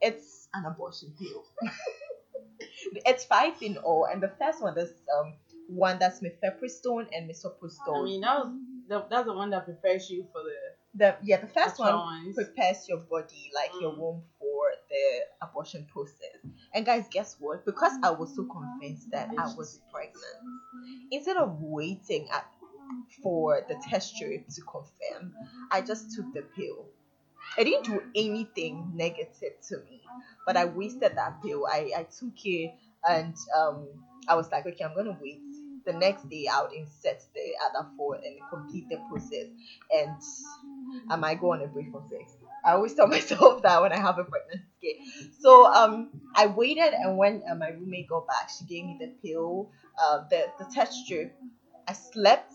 it's 0.00 0.48
an 0.54 0.66
abortion 0.66 1.14
pill. 1.18 1.44
it's 3.06 3.24
five 3.24 3.54
in 3.62 3.76
all, 3.78 4.06
and 4.06 4.22
the 4.22 4.32
first 4.40 4.62
one 4.62 4.78
is 4.78 4.90
um 5.18 5.34
one 5.74 5.98
that's 5.98 6.20
mifepristone 6.20 7.06
and 7.12 7.28
misoprostol. 7.30 8.00
I 8.00 8.04
mean, 8.04 8.20
that 8.22 8.38
was 8.38 8.52
the, 8.88 9.04
that's 9.10 9.26
the 9.26 9.32
one 9.32 9.50
that 9.50 9.64
prepares 9.64 10.08
you 10.10 10.26
for 10.32 10.42
the 10.42 10.54
the 10.96 11.16
yeah, 11.22 11.38
the 11.38 11.46
first 11.48 11.80
actual 11.80 11.84
one 11.86 11.94
ones. 11.96 12.34
prepares 12.36 12.86
your 12.88 12.98
body, 12.98 13.50
like 13.54 13.70
your 13.80 13.92
Mm. 13.92 13.98
womb, 13.98 14.22
for 14.38 14.70
the 14.88 15.46
abortion 15.46 15.86
process. 15.92 16.38
And 16.72 16.86
guys, 16.86 17.08
guess 17.10 17.36
what? 17.40 17.64
Because 17.64 17.92
I 18.02 18.10
was 18.10 18.34
so 18.34 18.44
convinced 18.44 19.10
that 19.10 19.28
I 19.38 19.46
was 19.56 19.80
pregnant, 19.90 20.38
instead 21.10 21.36
of 21.36 21.56
waiting 21.60 22.28
at, 22.32 22.46
for 23.22 23.60
the 23.68 23.76
test 23.88 24.14
strip 24.14 24.46
to 24.48 24.60
confirm, 24.62 25.34
I 25.70 25.80
just 25.80 26.12
took 26.14 26.32
the 26.32 26.42
pill. 26.42 26.86
It 27.58 27.64
didn't 27.64 27.84
do 27.86 28.00
anything 28.16 28.92
negative 28.94 29.52
to 29.68 29.78
me, 29.78 30.00
but 30.46 30.56
I 30.56 30.64
wasted 30.64 31.12
that 31.16 31.40
pill. 31.42 31.66
I, 31.70 31.90
I 31.96 32.02
took 32.04 32.34
it 32.44 32.72
and 33.08 33.34
um 33.56 33.88
I 34.26 34.34
was 34.36 34.50
like, 34.50 34.66
okay, 34.66 34.84
I'm 34.84 34.94
gonna 34.94 35.16
wait. 35.20 35.40
The 35.86 35.92
next 35.92 36.28
day 36.28 36.46
I 36.52 36.62
would 36.62 36.72
insert 36.72 37.18
the 37.34 37.54
other 37.66 37.86
four 37.96 38.16
and 38.16 38.36
complete 38.50 38.88
the 38.88 38.98
process 39.10 39.46
and 39.92 40.16
I 41.10 41.16
might 41.16 41.40
go 41.40 41.52
on 41.52 41.62
a 41.62 41.66
break 41.66 41.90
from 41.90 42.08
sex. 42.08 42.36
I 42.64 42.72
always 42.72 42.94
tell 42.94 43.06
myself 43.16 43.62
that 43.62 43.80
when 43.82 43.92
I 43.92 43.98
have 43.98 44.18
a 44.18 44.24
pregnancy 44.24 44.64
scare. 44.78 45.30
So 45.40 45.66
um, 45.66 46.10
I 46.34 46.46
waited, 46.46 46.94
and 46.94 47.16
when 47.18 47.42
uh, 47.50 47.54
my 47.54 47.68
roommate 47.68 48.08
got 48.08 48.26
back, 48.26 48.48
she 48.56 48.64
gave 48.64 48.84
me 48.84 48.96
the 48.98 49.08
pill, 49.26 49.68
uh, 50.02 50.20
the 50.30 50.46
the 50.58 50.66
test 50.72 50.92
strip. 51.04 51.32
I 51.86 51.92
slept, 51.92 52.52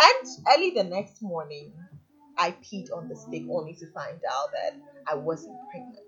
and 0.00 0.26
early 0.52 0.70
the 0.70 0.84
next 0.84 1.22
morning, 1.22 1.72
I 2.38 2.52
peed 2.52 2.86
on 2.94 3.08
the 3.08 3.16
stick 3.16 3.44
only 3.50 3.74
to 3.74 3.86
find 3.92 4.20
out 4.30 4.48
that 4.52 4.72
I 5.06 5.14
wasn't 5.14 5.56
pregnant. 5.70 5.98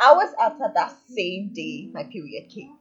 hours 0.00 0.30
after 0.40 0.66
that 0.74 0.92
same 1.08 1.52
day 1.54 1.88
my 1.92 2.04
period 2.04 2.44
came 2.54 2.76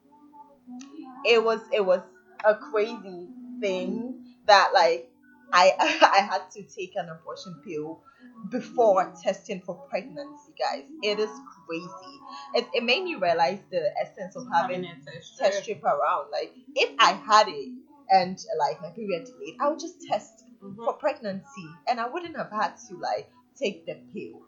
it 1.25 1.43
was 1.43 1.59
it 1.71 1.85
was 1.85 2.01
a 2.45 2.55
crazy 2.55 3.27
thing 3.59 4.23
that 4.45 4.71
like 4.73 5.09
i 5.53 5.71
i 5.79 6.21
had 6.21 6.49
to 6.51 6.63
take 6.63 6.95
an 6.95 7.09
abortion 7.09 7.55
pill 7.65 8.01
before 8.49 9.11
testing 9.21 9.61
for 9.61 9.75
pregnancy 9.89 10.53
guys 10.57 10.83
it 11.03 11.19
is 11.19 11.29
crazy 11.67 12.15
it, 12.55 12.65
it 12.73 12.83
made 12.83 13.03
me 13.03 13.15
realize 13.15 13.59
the 13.71 13.91
essence 14.01 14.35
of 14.35 14.43
having 14.53 14.83
Having 14.83 15.01
a 15.01 15.11
test 15.11 15.37
test 15.37 15.61
strip 15.63 15.83
around 15.83 16.27
like 16.31 16.53
if 16.75 16.89
i 16.99 17.11
had 17.13 17.47
it 17.49 17.69
and 18.09 18.37
like 18.57 18.81
my 18.81 18.89
period 18.91 19.25
delayed 19.25 19.55
i 19.59 19.67
would 19.69 19.79
just 19.79 20.01
test 20.01 20.45
Mhm. 20.61 20.75
for 20.75 20.91
pregnancy 20.91 21.67
and 21.87 22.01
I 22.01 22.07
wouldn't 22.09 22.35
have 22.35 22.51
had 22.51 22.73
to 22.89 22.95
like 22.97 23.29
take 23.57 23.85
the 23.85 23.95
pill. 24.13 24.41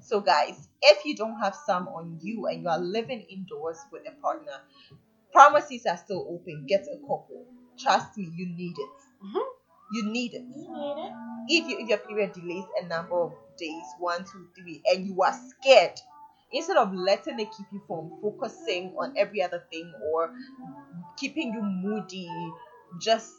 So 0.00 0.20
guys, 0.20 0.68
if 0.80 1.04
you 1.04 1.14
don't 1.14 1.38
have 1.40 1.54
some 1.66 1.88
on 1.88 2.18
you 2.22 2.46
and 2.46 2.62
you 2.62 2.68
are 2.68 2.78
living 2.78 3.20
indoors 3.28 3.78
with 3.92 4.02
a 4.08 4.12
partner, 4.22 4.62
pharmacies 5.32 5.86
are 5.86 5.96
still 5.96 6.26
open. 6.28 6.66
Get 6.68 6.82
a 6.92 6.96
couple. 7.00 7.46
Trust 7.78 8.16
me, 8.16 8.30
you 8.36 8.46
need 8.46 8.76
it. 8.78 8.90
Mhm. 9.24 9.42
You 9.92 10.04
need 10.06 10.34
it. 10.34 10.42
You 10.42 10.72
need 10.72 11.04
it. 11.06 11.12
If, 11.48 11.68
you, 11.68 11.78
if 11.80 11.88
your 11.88 11.98
period 11.98 12.32
delays 12.32 12.64
a 12.80 12.86
number 12.86 13.20
of 13.20 13.32
days, 13.58 13.84
one, 13.98 14.24
two, 14.24 14.46
three, 14.56 14.82
and 14.86 15.06
you 15.06 15.20
are 15.22 15.34
scared, 15.50 15.98
instead 16.52 16.76
of 16.76 16.94
letting 16.94 17.40
it 17.40 17.48
keep 17.56 17.66
you 17.72 17.82
from 17.86 18.12
focusing 18.22 18.94
on 18.98 19.14
every 19.16 19.42
other 19.42 19.64
thing 19.70 19.92
or 20.12 20.30
keeping 21.16 21.52
you 21.52 21.62
moody, 21.62 22.28
just 23.00 23.32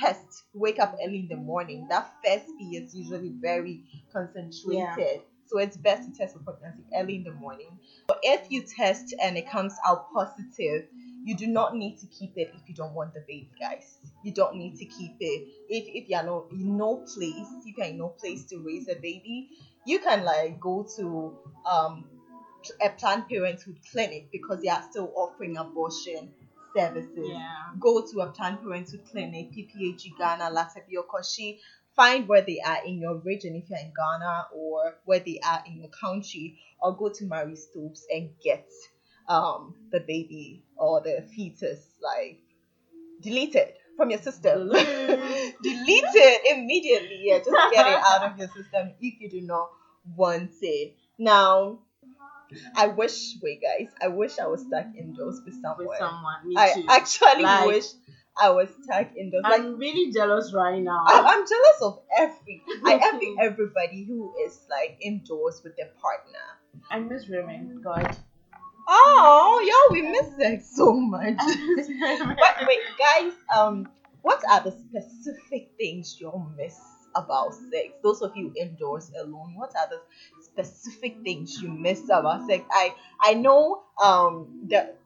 test. 0.00 0.44
Wake 0.54 0.78
up 0.78 0.96
early 1.04 1.20
in 1.20 1.28
the 1.28 1.36
morning. 1.36 1.86
That 1.90 2.10
first 2.24 2.46
fee 2.58 2.76
is 2.78 2.94
usually 2.94 3.32
very 3.40 3.82
concentrated. 4.12 5.22
So 5.46 5.58
it's 5.58 5.76
best 5.76 6.10
to 6.10 6.16
test 6.18 6.34
for 6.34 6.40
pregnancy 6.40 6.82
early 6.94 7.16
in 7.16 7.24
the 7.24 7.32
morning. 7.32 7.78
But 8.08 8.18
if 8.22 8.50
you 8.50 8.62
test 8.62 9.14
and 9.22 9.36
it 9.38 9.48
comes 9.50 9.74
out 9.86 10.06
positive, 10.12 10.86
you 11.26 11.36
do 11.36 11.46
not 11.48 11.74
need 11.74 11.98
to 11.98 12.06
keep 12.06 12.32
it 12.36 12.52
if 12.54 12.68
you 12.68 12.74
don't 12.74 12.94
want 12.94 13.12
the 13.12 13.20
baby, 13.20 13.50
guys. 13.60 13.98
You 14.22 14.32
don't 14.32 14.56
need 14.56 14.76
to 14.78 14.84
keep 14.86 15.16
it 15.20 15.48
if 15.68 15.84
if 15.88 16.08
you're 16.08 16.22
no 16.22 16.46
in 16.52 16.76
no 16.78 16.96
place, 16.98 17.48
if 17.66 17.76
you're 17.76 17.86
in 17.88 17.98
no 17.98 18.08
place 18.08 18.44
to 18.46 18.58
raise 18.58 18.88
a 18.88 18.94
baby, 18.94 19.48
you 19.84 19.98
can 19.98 20.24
like 20.24 20.60
go 20.60 20.86
to 20.96 21.36
um 21.68 22.04
a 22.80 22.90
Planned 22.90 23.28
Parenthood 23.28 23.78
clinic 23.92 24.28
because 24.32 24.62
they 24.62 24.68
are 24.68 24.82
still 24.90 25.12
offering 25.16 25.56
abortion 25.56 26.32
services 26.74 27.28
Yeah. 27.28 27.72
go 27.80 28.04
to 28.06 28.20
a 28.20 28.26
Planned 28.30 28.60
Parenthood 28.62 29.02
clinic, 29.10 29.50
PPAG 29.52 30.16
Ghana, 30.18 30.50
Lartebiokorshie, 30.50 31.58
find 31.94 32.28
where 32.28 32.42
they 32.42 32.60
are 32.60 32.84
in 32.84 32.98
your 33.00 33.16
region 33.16 33.54
if 33.56 33.70
you're 33.70 33.78
in 33.78 33.92
Ghana 33.96 34.48
or 34.54 34.96
where 35.04 35.20
they 35.20 35.38
are 35.44 35.62
in 35.66 35.78
your 35.78 35.88
country, 35.88 36.58
or 36.80 36.96
go 36.96 37.08
to 37.08 37.26
Marie 37.26 37.56
Stopes 37.56 38.06
and 38.12 38.30
get 38.42 38.66
um 39.28 39.74
the 39.90 40.00
baby 40.00 40.62
or 40.76 41.00
the 41.00 41.24
fetus 41.34 41.80
like 42.02 42.38
deleted 43.20 43.72
from 43.96 44.10
your 44.10 44.20
system. 44.20 44.68
Delete. 44.70 46.04
It 46.14 46.58
immediately. 46.58 47.20
Yeah, 47.24 47.38
just 47.38 47.50
get 47.72 47.86
it 47.86 47.98
out 48.04 48.30
of 48.30 48.38
your 48.38 48.48
system 48.48 48.92
if 49.00 49.20
you 49.20 49.30
do 49.30 49.40
not 49.40 49.70
want 50.14 50.50
it. 50.60 50.94
Now, 51.18 51.78
I 52.76 52.88
wish, 52.88 53.36
wait, 53.42 53.62
guys, 53.62 53.88
I 54.02 54.08
wish 54.08 54.38
I 54.38 54.46
was 54.46 54.60
stuck 54.62 54.86
indoors 54.96 55.40
with 55.44 55.54
someone. 55.62 55.86
With 55.88 55.98
someone. 55.98 56.46
Me 56.46 56.54
I 56.56 56.72
too. 56.74 56.84
actually 56.88 57.42
Like- 57.42 57.66
wish 57.66 57.86
I 58.38 58.50
was 58.50 58.68
stuck 58.82 59.16
indoors. 59.16 59.44
I'm 59.46 59.78
really 59.78 60.12
jealous 60.12 60.52
right 60.52 60.80
now. 60.82 61.04
I, 61.06 61.22
I'm 61.22 61.46
jealous 61.48 61.80
of 61.82 61.98
every. 62.18 62.62
I 62.84 63.00
envy 63.14 63.34
everybody 63.40 64.04
who 64.04 64.34
is 64.44 64.60
like 64.68 64.98
indoors 65.00 65.62
with 65.64 65.74
their 65.78 65.90
partner. 66.02 66.38
I 66.90 66.98
miss 67.00 67.26
women. 67.28 67.80
God. 67.82 68.14
Oh, 68.86 69.60
yo, 69.66 69.92
we 69.92 70.02
miss 70.02 70.28
sex 70.38 70.70
so 70.74 70.92
much. 70.92 71.42
I 71.46 71.54
but 72.38 72.66
wait, 72.66 72.80
guys, 72.98 73.32
um, 73.54 73.88
what 74.22 74.40
are 74.50 74.60
the 74.60 74.72
specific 74.72 75.68
things 75.78 76.16
you'll 76.20 76.50
miss 76.56 76.78
about 77.14 77.54
sex? 77.54 77.88
Those 78.02 78.22
of 78.22 78.32
you 78.36 78.52
indoors 78.56 79.10
alone, 79.18 79.54
what 79.56 79.70
are 79.76 79.88
the 79.88 80.00
specific 80.40 81.14
things 81.24 81.60
you 81.60 81.68
miss 81.68 82.04
about 82.04 82.46
sex? 82.46 82.64
I 82.70 82.92
I 83.20 83.34
know 83.34 83.82
um 84.02 84.66
that 84.70 84.98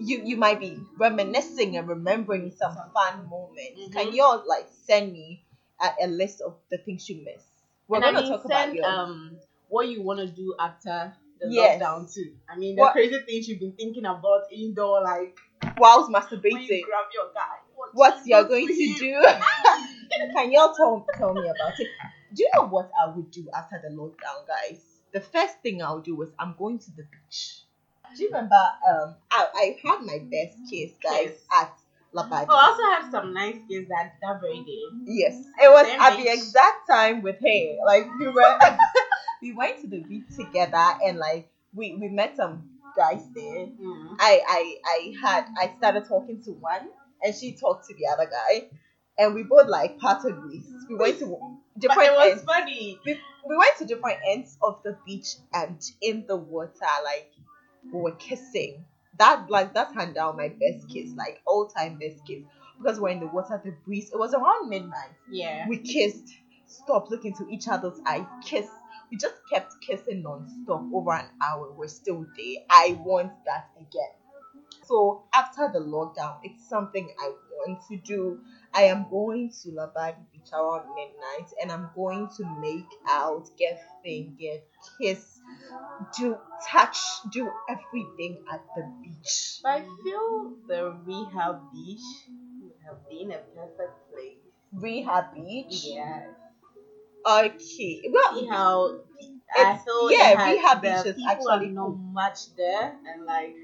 you 0.00 0.22
you 0.24 0.36
might 0.36 0.60
be 0.60 0.76
reminiscing 0.98 1.76
and 1.76 1.88
remembering 1.88 2.50
some 2.50 2.76
fun 2.94 3.28
moments. 3.28 3.88
Can 3.92 4.08
Mhm. 4.08 4.12
you 4.12 4.22
all 4.22 4.42
like 4.46 4.66
send 4.86 5.12
me 5.12 5.42
a, 5.80 5.90
a 6.04 6.06
list 6.06 6.40
of 6.40 6.56
the 6.70 6.78
things 6.78 7.08
you 7.08 7.24
miss? 7.24 7.42
We're 7.88 8.00
And 8.00 8.04
gonna 8.04 8.22
mean, 8.22 8.28
talk 8.28 8.44
about 8.44 8.72
yours. 8.74 8.98
um 8.98 9.38
what 9.68 9.88
you 9.88 10.02
want 10.02 10.20
to 10.20 10.26
do 10.26 10.54
after 10.58 11.14
the 11.42 11.54
Yes. 11.54 11.80
lockdown 11.82 12.12
too. 12.12 12.32
I 12.48 12.56
mean, 12.56 12.76
the 12.76 12.82
What- 12.82 12.92
crazy 12.92 13.18
things 13.26 13.48
you've 13.48 13.60
been 13.60 13.72
thinking 13.76 14.04
about 14.04 14.42
indoor, 14.52 15.02
like 15.02 15.36
Whilst 15.78 16.10
masturbating. 16.10 16.68
you 16.68 16.84
grab 16.84 17.06
your 17.14 17.32
guy. 17.34 17.58
What, 17.74 17.90
what 17.94 18.26
you're 18.26 18.44
going 18.44 18.66
to 18.68 18.94
do. 18.98 19.22
Can 20.34 20.52
y'all 20.52 20.74
tell, 20.74 21.06
tell 21.16 21.32
me 21.34 21.42
about 21.48 21.78
it? 21.78 21.88
Do 22.34 22.42
you 22.42 22.50
know 22.54 22.66
what 22.66 22.90
I 23.00 23.10
would 23.14 23.30
do 23.30 23.48
after 23.54 23.80
the 23.82 23.94
lockdown, 23.94 24.46
guys? 24.46 24.80
The 25.12 25.20
first 25.20 25.60
thing 25.62 25.82
I'll 25.82 26.00
do 26.00 26.20
is 26.22 26.30
I'm 26.38 26.54
going 26.58 26.78
to 26.78 26.90
the 26.96 27.04
beach. 27.04 27.62
Do 28.16 28.22
you 28.22 28.28
remember? 28.28 28.54
Um, 28.88 29.16
I, 29.30 29.46
I 29.54 29.76
had 29.82 30.00
my 30.02 30.18
best 30.30 30.58
kiss, 30.70 30.92
guys, 31.02 31.30
Kiss. 31.30 31.44
at 31.60 31.72
Labadi. 32.14 32.46
Oh, 32.48 32.54
I 32.56 32.66
also 32.68 32.82
had 33.02 33.10
some 33.10 33.32
nice 33.32 33.56
kids 33.68 33.88
that 33.88 34.14
that 34.20 34.40
very 34.40 34.60
day. 34.64 34.82
Yes, 35.06 35.34
it 35.62 35.70
was 35.70 35.86
at 35.88 36.16
the 36.22 36.30
exact 36.30 36.86
time 36.90 37.22
with 37.22 37.36
her. 37.40 37.76
Like 37.86 38.06
we 38.18 38.28
were, 38.28 38.58
we 39.42 39.52
went 39.52 39.80
to 39.80 39.88
the 39.88 39.98
beach 40.00 40.24
together, 40.36 40.96
and 41.04 41.18
like 41.18 41.50
we 41.74 41.96
we 42.00 42.08
met 42.08 42.36
some 42.36 42.70
guys 42.96 43.22
there. 43.34 43.66
Mm. 43.66 44.16
I 44.18 44.40
I 44.48 44.76
I 44.86 45.14
had 45.20 45.46
I 45.58 45.74
started 45.78 46.06
talking 46.06 46.42
to 46.44 46.52
one 46.52 46.88
and 47.24 47.34
she 47.34 47.52
talked 47.52 47.88
to 47.88 47.94
the 47.94 48.06
other 48.12 48.30
guy 48.30 48.68
and 49.18 49.34
we 49.34 49.42
both 49.42 49.68
like 49.68 49.98
parted 49.98 50.36
ways. 50.44 50.68
We 50.88 50.96
went 50.96 51.18
to 51.20 51.38
different 51.78 51.98
But 52.00 52.06
it 52.06 52.12
was 52.12 52.30
ends. 52.32 52.44
funny. 52.44 52.98
We, 53.06 53.20
we 53.48 53.56
went 53.56 53.76
to 53.78 53.84
different 53.86 54.18
ends 54.28 54.58
of 54.62 54.80
the 54.84 54.96
beach 55.06 55.36
and 55.54 55.78
in 56.00 56.24
the 56.26 56.36
water 56.36 56.72
like 57.04 57.30
we 57.92 58.00
were 58.00 58.12
kissing. 58.16 58.84
That 59.18 59.48
like 59.48 59.74
that's 59.74 59.94
hand 59.94 60.14
down 60.14 60.36
my 60.36 60.48
best 60.48 60.88
kiss, 60.88 61.12
like 61.16 61.40
all 61.46 61.68
time 61.68 61.98
best 61.98 62.26
kiss. 62.26 62.42
Because 62.78 62.98
we're 62.98 63.10
in 63.10 63.20
the 63.20 63.26
water, 63.26 63.60
the 63.64 63.72
breeze. 63.86 64.10
It 64.12 64.18
was 64.18 64.34
around 64.34 64.68
midnight. 64.68 65.12
Yeah. 65.30 65.68
We 65.68 65.78
kissed, 65.78 66.28
stopped 66.66 67.10
looking 67.10 67.34
to 67.36 67.48
each 67.48 67.68
other's 67.68 67.98
eyes, 68.04 68.26
kissed. 68.44 68.72
We 69.12 69.18
just 69.18 69.34
kept 69.52 69.74
kissing 69.82 70.22
non-stop 70.22 70.84
over 70.90 71.12
an 71.12 71.26
hour. 71.44 71.70
We're 71.70 71.88
still 71.88 72.24
there. 72.34 72.64
I 72.70 72.98
want 73.04 73.30
that 73.44 73.68
again. 73.76 74.14
So 74.84 75.24
after 75.34 75.70
the 75.70 75.80
lockdown, 75.80 76.38
it's 76.42 76.66
something 76.66 77.14
I 77.20 77.32
want 77.50 77.82
to 77.90 77.98
do. 77.98 78.40
I 78.72 78.84
am 78.84 79.06
going 79.10 79.52
to 79.62 79.68
Labadi 79.68 80.16
Beach 80.32 80.50
around 80.54 80.86
midnight 80.94 81.52
and 81.60 81.70
I'm 81.70 81.90
going 81.94 82.30
to 82.38 82.60
make 82.62 82.88
out, 83.06 83.50
get 83.58 83.82
fingered, 84.02 84.62
kiss, 84.98 85.40
do 86.16 86.38
touch, 86.66 86.98
do 87.30 87.50
everything 87.68 88.42
at 88.50 88.62
the 88.74 88.90
beach. 89.02 89.60
But 89.62 89.68
I 89.72 89.80
feel 90.02 90.52
the 90.66 90.96
rehab 91.04 91.70
beach 91.70 92.00
would 92.62 92.72
have 92.86 93.06
been 93.10 93.32
a 93.32 93.40
perfect 93.54 94.10
place. 94.10 94.38
Rehab 94.72 95.34
Beach. 95.34 95.84
Yeah. 95.84 96.22
Okay. 97.26 98.02
Well, 98.12 98.40
See 98.40 98.46
how 98.46 98.98
I 99.56 99.78
feel 99.84 100.10
yeah, 100.10 100.30
it 100.32 100.38
has- 100.38 100.56
rehab 100.56 100.82
the 100.82 100.88
beach 100.88 101.06
is 101.06 101.16
people 101.16 101.50
actually 101.50 101.68
not 101.68 101.88
much 101.90 102.54
there 102.56 102.96
and 103.06 103.24
like 103.26 103.54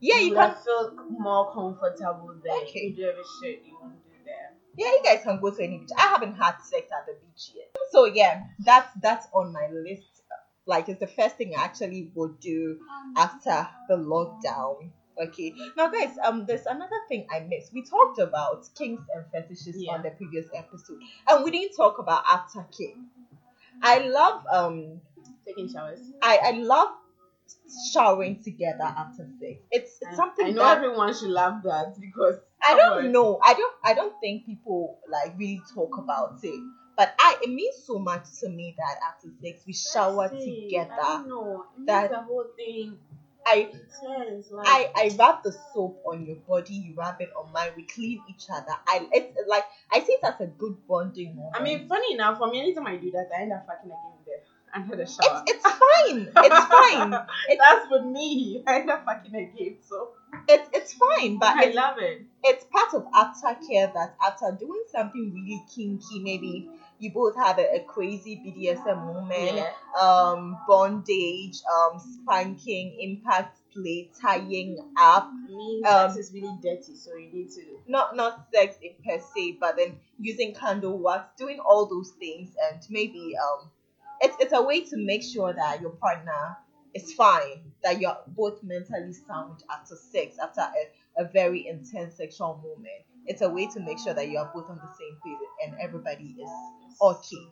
yeah, 0.00 0.18
you 0.18 0.30
would 0.30 0.38
can. 0.38 0.54
feel 0.64 0.92
more 1.10 1.52
comfortable 1.52 2.34
there. 2.42 2.56
Okay. 2.62 2.88
You 2.88 2.96
do 2.96 3.02
every 3.08 3.22
shit 3.42 3.62
you 3.66 3.76
want 3.80 3.94
to 3.94 4.10
do 4.10 4.16
there. 4.24 4.52
Yeah, 4.76 4.86
you 4.88 5.00
guys 5.04 5.22
can 5.22 5.40
go 5.40 5.50
to 5.50 5.62
any 5.62 5.78
beach. 5.78 5.90
I 5.96 6.02
haven't 6.02 6.34
had 6.34 6.56
sex 6.62 6.88
at 6.92 7.06
the 7.06 7.12
beach 7.24 7.50
yet. 7.54 7.70
So 7.90 8.06
yeah, 8.06 8.44
that's 8.58 8.88
that's 9.00 9.26
on 9.32 9.52
my 9.52 9.68
list. 9.72 10.02
Like 10.66 10.88
it's 10.88 11.00
the 11.00 11.06
first 11.06 11.36
thing 11.36 11.52
I 11.56 11.64
actually 11.64 12.10
would 12.14 12.40
do 12.40 12.78
after 13.16 13.68
the 13.88 13.96
lockdown. 13.96 14.90
Okay. 15.20 15.54
Now 15.76 15.88
guys, 15.88 16.16
um 16.24 16.44
there's 16.46 16.66
another 16.66 17.00
thing 17.08 17.26
I 17.30 17.40
missed. 17.40 17.72
We 17.72 17.82
talked 17.82 18.18
about 18.18 18.68
kinks 18.76 19.04
and 19.14 19.24
fetishes 19.30 19.76
Yeah. 19.78 19.92
on 19.92 20.02
the 20.02 20.10
previous 20.10 20.46
episode. 20.54 20.98
And 21.28 21.44
we 21.44 21.50
didn't 21.50 21.76
talk 21.76 21.98
about 21.98 22.24
aftercare. 22.24 22.96
I 23.82 23.98
love 24.00 24.44
um 24.50 25.00
Taking 25.46 25.68
showers. 25.70 26.00
I, 26.22 26.38
I 26.42 26.50
love 26.52 26.88
showering 27.92 28.42
together 28.42 28.82
after 28.84 29.26
sex. 29.40 29.60
It's, 29.70 29.98
it's 30.00 30.16
something 30.16 30.46
I 30.46 30.50
know 30.50 30.62
that 30.62 30.78
everyone 30.78 31.14
should 31.14 31.28
love 31.30 31.62
that 31.64 31.94
because 32.00 32.36
I 32.62 32.76
don't 32.76 33.06
on. 33.06 33.12
know. 33.12 33.38
I 33.42 33.54
don't. 33.54 33.74
I 33.84 33.94
don't 33.94 34.14
think 34.20 34.46
people 34.46 34.98
like 35.10 35.34
really 35.38 35.60
talk 35.74 35.98
about 35.98 36.38
it. 36.42 36.62
But 36.96 37.12
I, 37.18 37.36
it 37.42 37.50
means 37.50 37.74
so 37.84 37.98
much 37.98 38.24
to 38.40 38.48
me 38.48 38.74
that 38.78 38.96
after 39.06 39.28
sex 39.42 39.64
we 39.66 39.72
shower. 39.74 40.24
I 40.24 40.28
together. 40.28 40.94
don't 40.98 41.28
know. 41.28 41.64
It 41.78 41.86
That- 41.86 42.10
the 42.10 42.22
whole 42.22 42.46
thing 42.56 42.98
I. 43.46 43.70
I, 44.64 44.90
I 44.96 45.16
rub 45.18 45.42
the 45.42 45.52
soap 45.72 46.02
on 46.04 46.26
your 46.26 46.36
body. 46.36 46.74
You 46.74 46.94
rub 46.94 47.20
it 47.20 47.30
on 47.38 47.52
mine. 47.52 47.70
We 47.76 47.84
clean 47.84 48.20
each 48.28 48.46
other. 48.50 48.72
I, 48.86 49.06
it's 49.12 49.36
like 49.48 49.64
I 49.92 50.00
see 50.00 50.12
it 50.12 50.20
as 50.24 50.40
a 50.40 50.46
good 50.46 50.76
bonding 50.86 51.36
moment. 51.36 51.56
I 51.56 51.62
mean, 51.62 51.86
funny 51.88 52.14
enough, 52.14 52.38
for 52.38 52.48
me, 52.50 52.60
anytime 52.60 52.86
I 52.86 52.96
do 52.96 53.10
that, 53.12 53.28
I 53.36 53.42
end 53.42 53.52
up 53.52 53.66
fucking 53.66 53.90
again 53.90 54.18
there. 54.26 54.36
under 54.74 54.96
the 54.96 55.06
shower. 55.06 55.42
it's 55.46 55.64
it's 55.64 55.76
fine. 55.76 56.28
It's 56.36 56.66
fine. 56.66 57.14
It's 57.48 57.58
That's 57.60 57.90
with 57.90 58.04
me. 58.04 58.62
I 58.66 58.80
end 58.80 58.90
up 58.90 59.04
fucking 59.04 59.34
again, 59.34 59.76
so 59.80 60.10
it's 60.48 60.68
it's 60.72 60.94
fine. 60.94 61.38
But 61.38 61.56
I 61.56 61.70
love 61.70 61.96
it. 61.98 62.22
it's 62.42 62.64
part 62.64 62.92
of 62.94 63.04
aftercare 63.12 63.92
that 63.94 64.14
after 64.22 64.56
doing 64.58 64.82
something 64.90 65.32
really 65.32 65.62
kinky, 65.74 66.20
maybe 66.20 66.68
you 67.04 67.12
both 67.12 67.36
have 67.36 67.58
a, 67.58 67.76
a 67.76 67.80
crazy 67.84 68.36
BDSM 68.36 68.96
moment, 69.06 69.56
Yeah. 69.56 69.70
um, 70.00 70.58
bondage, 70.66 71.58
um, 71.72 72.00
spanking, 72.00 72.98
impact 73.00 73.58
play, 73.72 74.10
tying 74.20 74.78
up. 74.96 75.30
Me, 75.48 75.82
Um, 75.84 76.10
sex 76.10 76.16
is 76.28 76.32
really 76.34 76.56
dirty, 76.62 76.96
so 76.96 77.14
you 77.16 77.30
need 77.32 77.50
to. 77.50 77.62
Not 77.86 78.16
not 78.16 78.46
sex 78.52 78.76
in 78.82 78.94
per 79.04 79.20
se, 79.20 79.58
but 79.60 79.76
then 79.76 79.98
using 80.18 80.54
candle 80.54 80.98
wax, 80.98 81.30
doing 81.36 81.60
all 81.60 81.86
those 81.86 82.10
things, 82.18 82.56
and 82.70 82.80
maybe 82.90 83.34
um, 83.36 83.70
it's 84.20 84.36
it's 84.40 84.52
a 84.52 84.62
way 84.62 84.80
to 84.86 84.96
make 84.96 85.22
sure 85.22 85.52
that 85.52 85.80
your 85.80 85.90
partner 85.90 86.56
is 86.94 87.12
fine, 87.14 87.72
that 87.82 88.00
you're 88.00 88.16
both 88.28 88.62
mentally 88.62 89.12
sound 89.12 89.62
after 89.70 89.96
sex, 89.96 90.38
after 90.38 90.62
a, 90.62 91.22
a 91.22 91.24
very 91.28 91.66
intense 91.66 92.14
sexual 92.16 92.54
moment. 92.62 93.04
It's 93.26 93.42
a 93.42 93.48
way 93.48 93.66
to 93.68 93.80
make 93.80 93.98
sure 93.98 94.14
that 94.14 94.28
you 94.28 94.38
are 94.38 94.50
both 94.54 94.68
on 94.68 94.76
the 94.76 94.88
same 94.98 95.16
page 95.24 95.48
and 95.64 95.80
everybody 95.80 96.36
is 96.40 96.50
okay. 97.00 97.46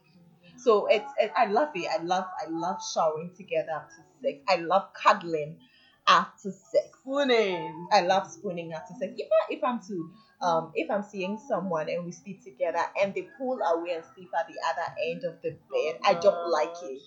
So 0.59 0.87
it's 0.87 1.11
it, 1.19 1.33
I 1.37 1.47
love 1.47 1.71
it. 1.75 1.89
I 1.89 2.03
love 2.03 2.25
I 2.41 2.49
love 2.51 2.79
showering 2.95 3.33
together 3.37 3.73
after 3.75 4.05
sex. 4.23 4.39
I 4.49 4.57
love 4.57 4.93
cuddling 4.95 5.59
after 6.07 6.51
sex. 6.51 6.89
Spooning. 7.01 7.89
I 7.93 8.03
love 8.03 8.31
spooning 8.31 8.73
after 8.73 8.95
sex. 9.01 9.13
If 9.17 9.29
I, 9.29 9.55
if 9.55 9.65
I'm 9.65 9.81
to 9.89 10.11
um 10.41 10.73
if 10.75 10.91
I'm 10.91 11.03
seeing 11.03 11.39
someone 11.49 11.89
and 11.89 12.05
we 12.05 12.13
sleep 12.13 12.45
together 12.45 12.81
and 13.01 13.15
they 13.15 13.27
pull 13.39 13.59
away 13.61 13.95
and 13.95 14.05
sleep 14.15 14.29
at 14.39 14.47
the 14.49 14.55
other 14.71 14.95
end 15.11 15.25
of 15.25 15.41
the 15.43 15.51
bed, 15.51 16.01
I 16.05 16.15
don't 16.15 16.51
like 16.51 16.75
it. 16.83 17.03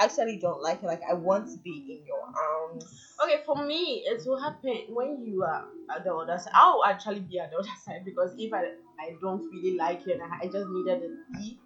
I 0.00 0.04
actually 0.04 0.36
don't 0.38 0.62
like 0.62 0.82
it. 0.82 0.86
Like 0.86 1.02
I 1.08 1.14
want 1.14 1.48
to 1.52 1.58
be 1.58 1.84
in 1.88 2.06
your 2.06 2.22
arms. 2.36 3.18
Okay, 3.22 3.38
for 3.44 3.54
me, 3.56 4.02
it 4.06 4.22
will 4.26 4.38
happen 4.40 4.84
when 4.88 5.22
you 5.24 5.42
are 5.44 5.64
at 5.94 6.04
the 6.04 6.14
other 6.14 6.38
side. 6.38 6.52
I'll 6.54 6.84
actually 6.84 7.20
be 7.20 7.38
at 7.38 7.50
the 7.50 7.56
other 7.58 7.68
side 7.84 8.04
because 8.04 8.34
if 8.38 8.52
I 8.52 8.64
I 8.98 9.16
don't 9.20 9.44
really 9.52 9.76
like 9.76 10.04
you 10.06 10.12
and 10.14 10.22
I, 10.22 10.38
I 10.42 10.46
just 10.46 10.68
needed 10.68 11.02
a 11.02 11.08
tea, 11.36 11.58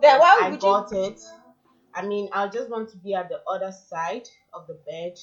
Then 0.00 0.18
why 0.18 0.40
I 0.40 0.50
would 0.50 0.62
you? 0.64 0.74
got 0.74 0.92
it. 0.92 1.20
I 1.94 2.02
mean, 2.02 2.28
I 2.32 2.48
just 2.48 2.70
want 2.70 2.88
to 2.90 2.96
be 2.98 3.14
at 3.14 3.28
the 3.28 3.40
other 3.46 3.72
side 3.72 4.28
of 4.52 4.66
the 4.66 4.74
bed 4.74 5.14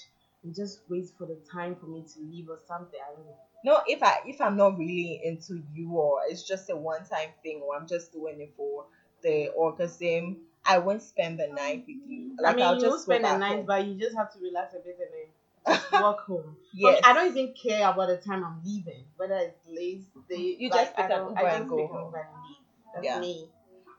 and 0.43 0.53
just 0.55 0.79
wait 0.89 1.07
for 1.17 1.25
the 1.27 1.39
time 1.51 1.75
for 1.75 1.87
me 1.87 2.03
to 2.13 2.19
leave 2.19 2.49
or 2.49 2.59
something. 2.67 2.99
I 3.05 3.13
don't 3.13 3.25
know. 3.25 3.37
No, 3.63 3.81
if 3.85 4.01
I 4.03 4.17
if 4.25 4.39
I'm 4.39 4.55
not 4.55 4.77
really 4.77 5.19
into 5.23 5.63
you 5.73 5.91
or 5.97 6.21
it's 6.27 6.43
just 6.43 6.69
a 6.69 6.75
one 6.77 7.03
time 7.05 7.33
thing 7.43 7.61
or 7.61 7.75
I'm 7.75 7.87
just 7.87 8.11
doing 8.11 8.39
it 8.39 8.51
for 8.55 8.85
the 9.21 9.47
orgasm, 9.49 10.37
I 10.67 10.79
won't 10.79 11.01
spend 11.01 11.39
the 11.39 11.47
night 11.47 11.85
with 11.87 11.97
you. 12.07 12.31
Like 12.39 12.53
I 12.53 12.55
mean, 12.55 12.65
I'll 12.65 12.75
you 12.75 12.81
just 12.81 13.03
spend 13.03 13.23
the 13.23 13.37
night, 13.37 13.55
home. 13.55 13.65
but 13.65 13.85
you 13.85 13.95
just 13.95 14.15
have 14.15 14.31
to 14.33 14.39
relax 14.39 14.73
a 14.73 14.79
bit 14.79 14.97
and 14.99 15.77
then 15.77 15.79
walk 16.01 16.25
home. 16.25 16.57
Yes. 16.73 17.01
I 17.03 17.13
don't 17.13 17.35
even 17.35 17.53
care 17.53 17.89
about 17.89 18.07
the 18.07 18.17
time 18.17 18.43
I'm 18.43 18.61
leaving, 18.65 19.05
whether 19.15 19.35
it's 19.37 19.65
late, 19.67 20.03
day. 20.29 20.57
You 20.59 20.69
like, 20.69 20.79
just 20.79 20.95
pick 20.95 21.09
up 21.09 21.29
Uber 21.29 21.47
and 21.47 21.69
go 21.69 21.87
home. 21.87 22.13
and 22.13 22.25
leave. 22.43 22.57
That's 22.93 23.05
Yeah. 23.05 23.19
me. 23.19 23.49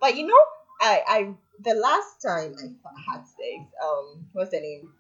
But 0.00 0.16
you 0.16 0.26
know, 0.26 0.38
I 0.80 1.02
I 1.06 1.34
the 1.60 1.75
last 1.75 2.20
time 2.22 2.54
I 2.87 3.12
had 3.12 3.26
sex, 3.26 3.64
um, 3.82 4.26
what's 4.32 4.50
the 4.50 4.60
name? 4.60 4.92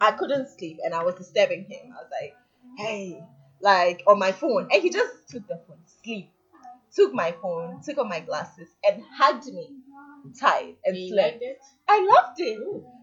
I 0.00 0.12
couldn't 0.12 0.48
sleep 0.48 0.78
and 0.84 0.94
I 0.94 1.02
was 1.04 1.14
disturbing 1.14 1.64
him. 1.68 1.92
I 1.92 2.02
was 2.02 2.10
like, 2.20 2.34
hey, 2.78 3.22
like 3.60 4.02
on 4.06 4.18
my 4.18 4.32
phone, 4.32 4.68
and 4.72 4.82
he 4.82 4.90
just 4.90 5.28
took 5.28 5.46
the 5.46 5.60
phone, 5.66 5.78
sleep, 6.02 6.30
took 6.94 7.12
my 7.12 7.32
phone, 7.40 7.80
took 7.82 7.98
off 7.98 8.08
my 8.08 8.20
glasses, 8.20 8.68
and 8.84 9.02
hugged 9.16 9.46
me 9.46 9.70
tight 10.38 10.76
and 10.84 10.96
You 10.96 11.08
slept. 11.08 11.32
liked 11.34 11.42
it? 11.42 11.58
I 11.88 12.04
loved 12.04 12.40
it. 12.40 12.58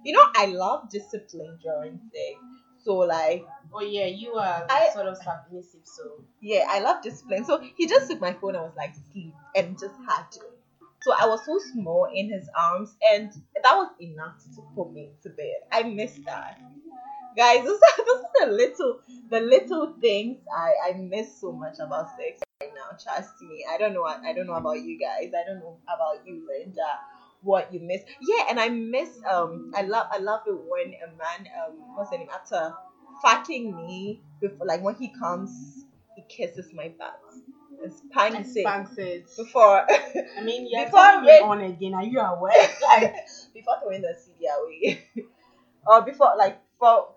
You 0.06 0.14
know, 0.14 0.26
I 0.36 0.46
love 0.48 0.90
discipline 0.90 1.58
during 1.64 2.00
sex. 2.12 2.40
So 2.84 2.96
like, 2.98 3.46
Oh 3.74 3.82
yeah, 3.82 4.06
you 4.08 4.34
are 4.34 4.66
I- 4.70 4.90
sort 4.94 5.08
of 5.08 5.18
submissive, 5.18 5.82
so 5.86 6.24
yeah, 6.42 6.66
I 6.70 6.80
love 6.80 7.02
discipline. 7.02 7.46
So 7.46 7.60
he 7.78 7.88
just 7.88 8.10
took 8.10 8.20
my 8.22 8.34
phone 8.34 8.56
and 8.56 8.64
was 8.66 8.74
like, 8.76 8.94
sleep, 9.12 9.34
and 9.56 9.80
just 9.80 9.96
had 10.08 10.26
me. 10.34 10.48
So 11.02 11.14
I 11.20 11.26
was 11.28 11.46
so 11.46 11.58
small 11.74 12.08
in 12.14 12.32
his 12.32 12.48
arms, 12.58 12.96
and 13.12 13.32
that 13.32 13.76
was 13.76 13.90
enough 14.00 14.38
to 14.56 14.62
put 14.76 14.92
me 14.94 15.10
to 15.24 15.30
bed. 15.30 15.60
I 15.72 15.84
miss 15.84 16.20
that, 16.26 16.60
guys. 17.36 17.64
This, 17.64 17.80
this 17.98 18.08
is 18.20 18.26
the 18.40 18.48
little, 18.52 19.00
the 19.30 19.40
little 19.40 19.94
things 20.02 20.38
I 20.56 20.74
I 20.90 20.94
miss 20.98 21.40
so 21.42 21.52
much 21.52 21.76
about 21.80 22.10
sex 22.18 22.42
right 22.62 22.72
now. 22.76 22.98
Trust 23.02 23.42
me. 23.42 23.66
I 23.70 23.78
don't 23.78 23.94
know. 23.94 24.04
I 24.06 24.34
don't 24.34 24.48
know 24.48 24.54
about 24.54 24.80
you 24.82 25.00
guys. 25.00 25.32
I 25.34 25.48
don't 25.48 25.60
know 25.60 25.78
about 25.86 26.26
you, 26.26 26.46
Linda. 26.48 27.00
What 27.44 27.74
you 27.74 27.82
miss? 27.82 28.02
Yeah, 28.22 28.46
and 28.50 28.60
I 28.60 28.70
miss. 28.70 29.10
Um, 29.30 29.72
I 29.76 29.82
love. 29.84 30.08
I 30.12 30.20
love 30.20 30.42
it 30.48 30.54
when 30.54 30.94
a 31.04 31.08
man. 31.08 31.48
Um, 31.60 31.74
what's 31.96 32.10
the 32.10 32.18
name? 32.18 32.30
After 32.34 32.74
fucking 33.22 33.76
me, 33.76 34.22
before 34.40 34.66
like 34.66 34.82
when 34.82 34.96
he 34.96 35.10
comes, 35.10 35.86
he 36.16 36.24
kisses 36.30 36.72
my. 36.74 36.92
And 37.84 37.92
and 37.92 37.94
spanks 37.94 38.56
it 38.56 38.62
spanks 38.62 38.98
it. 38.98 39.26
before 39.36 39.86
I 40.38 40.42
mean, 40.44 40.68
you're 40.70 40.86
Before 40.86 41.22
me 41.22 41.40
on 41.40 41.62
again. 41.62 41.94
Are 41.94 42.04
you 42.04 42.20
aware? 42.20 42.52
like 42.88 43.14
before 43.54 43.76
throwing 43.82 44.02
the 44.02 44.16
CD 44.18 44.48
away, 44.48 45.04
or 45.86 46.02
before 46.02 46.34
like 46.38 46.60
for 46.80 47.10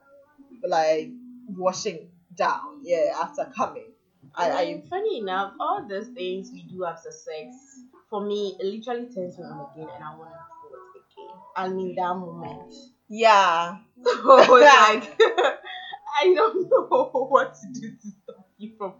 like 0.66 1.10
washing 1.48 2.08
down. 2.34 2.80
Yeah, 2.82 3.12
after 3.20 3.50
coming, 3.56 3.92
I, 4.34 4.50
I 4.50 4.60
I 4.60 4.82
funny 4.88 5.18
enough, 5.18 5.54
all 5.60 5.86
these 5.88 6.08
things 6.08 6.50
we 6.52 6.62
do 6.64 6.84
after 6.84 7.10
sex, 7.10 7.80
for 8.10 8.20
me, 8.24 8.56
it 8.58 8.64
literally 8.66 9.06
turns 9.06 9.38
me 9.38 9.44
on 9.44 9.66
again, 9.72 9.88
and 9.94 10.04
I 10.04 10.14
want 10.16 10.30
to 10.32 10.68
do 10.68 10.76
it 10.76 11.02
again. 11.02 11.36
I 11.56 11.68
mean, 11.68 11.94
that 11.96 12.14
moment. 12.14 12.72
yeah. 13.08 13.76
So 14.04 14.38
it's 14.38 14.48
like, 14.48 15.20
I 16.20 16.32
don't 16.34 16.68
know 16.70 17.26
what 17.28 17.54
to 17.54 17.66
do 17.80 17.90
to 17.90 18.08
stop 18.22 18.46
you 18.58 18.70
from. 18.78 18.94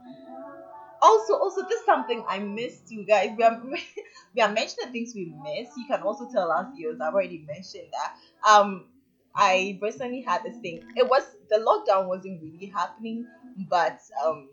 Also, 1.03 1.35
also, 1.35 1.63
this 1.69 1.81
is 1.81 1.85
something 1.85 2.25
I 2.27 2.39
missed 2.39 2.91
you 2.91 3.05
guys. 3.05 3.31
We 3.37 3.45
are 3.45 3.61
we 4.35 4.41
are 4.43 4.49
mentioning 4.49 4.91
things 4.93 5.13
we 5.15 5.33
miss. 5.43 5.69
You 5.77 5.85
can 5.87 6.03
also 6.03 6.27
tell 6.27 6.51
us 6.51 6.67
yours. 6.75 6.99
I've 7.01 7.13
already 7.15 7.45
mentioned 7.47 7.89
that. 7.93 8.49
Um, 8.49 8.87
I 9.35 9.79
recently 9.83 10.23
had 10.23 10.43
this 10.43 10.57
thing. 10.59 10.81
It 10.97 11.07
was 11.07 11.23
the 11.51 11.57
lockdown 11.59 12.07
wasn't 12.07 12.41
really 12.43 12.73
happening, 12.75 13.27
but 13.69 13.99
um, 14.25 14.49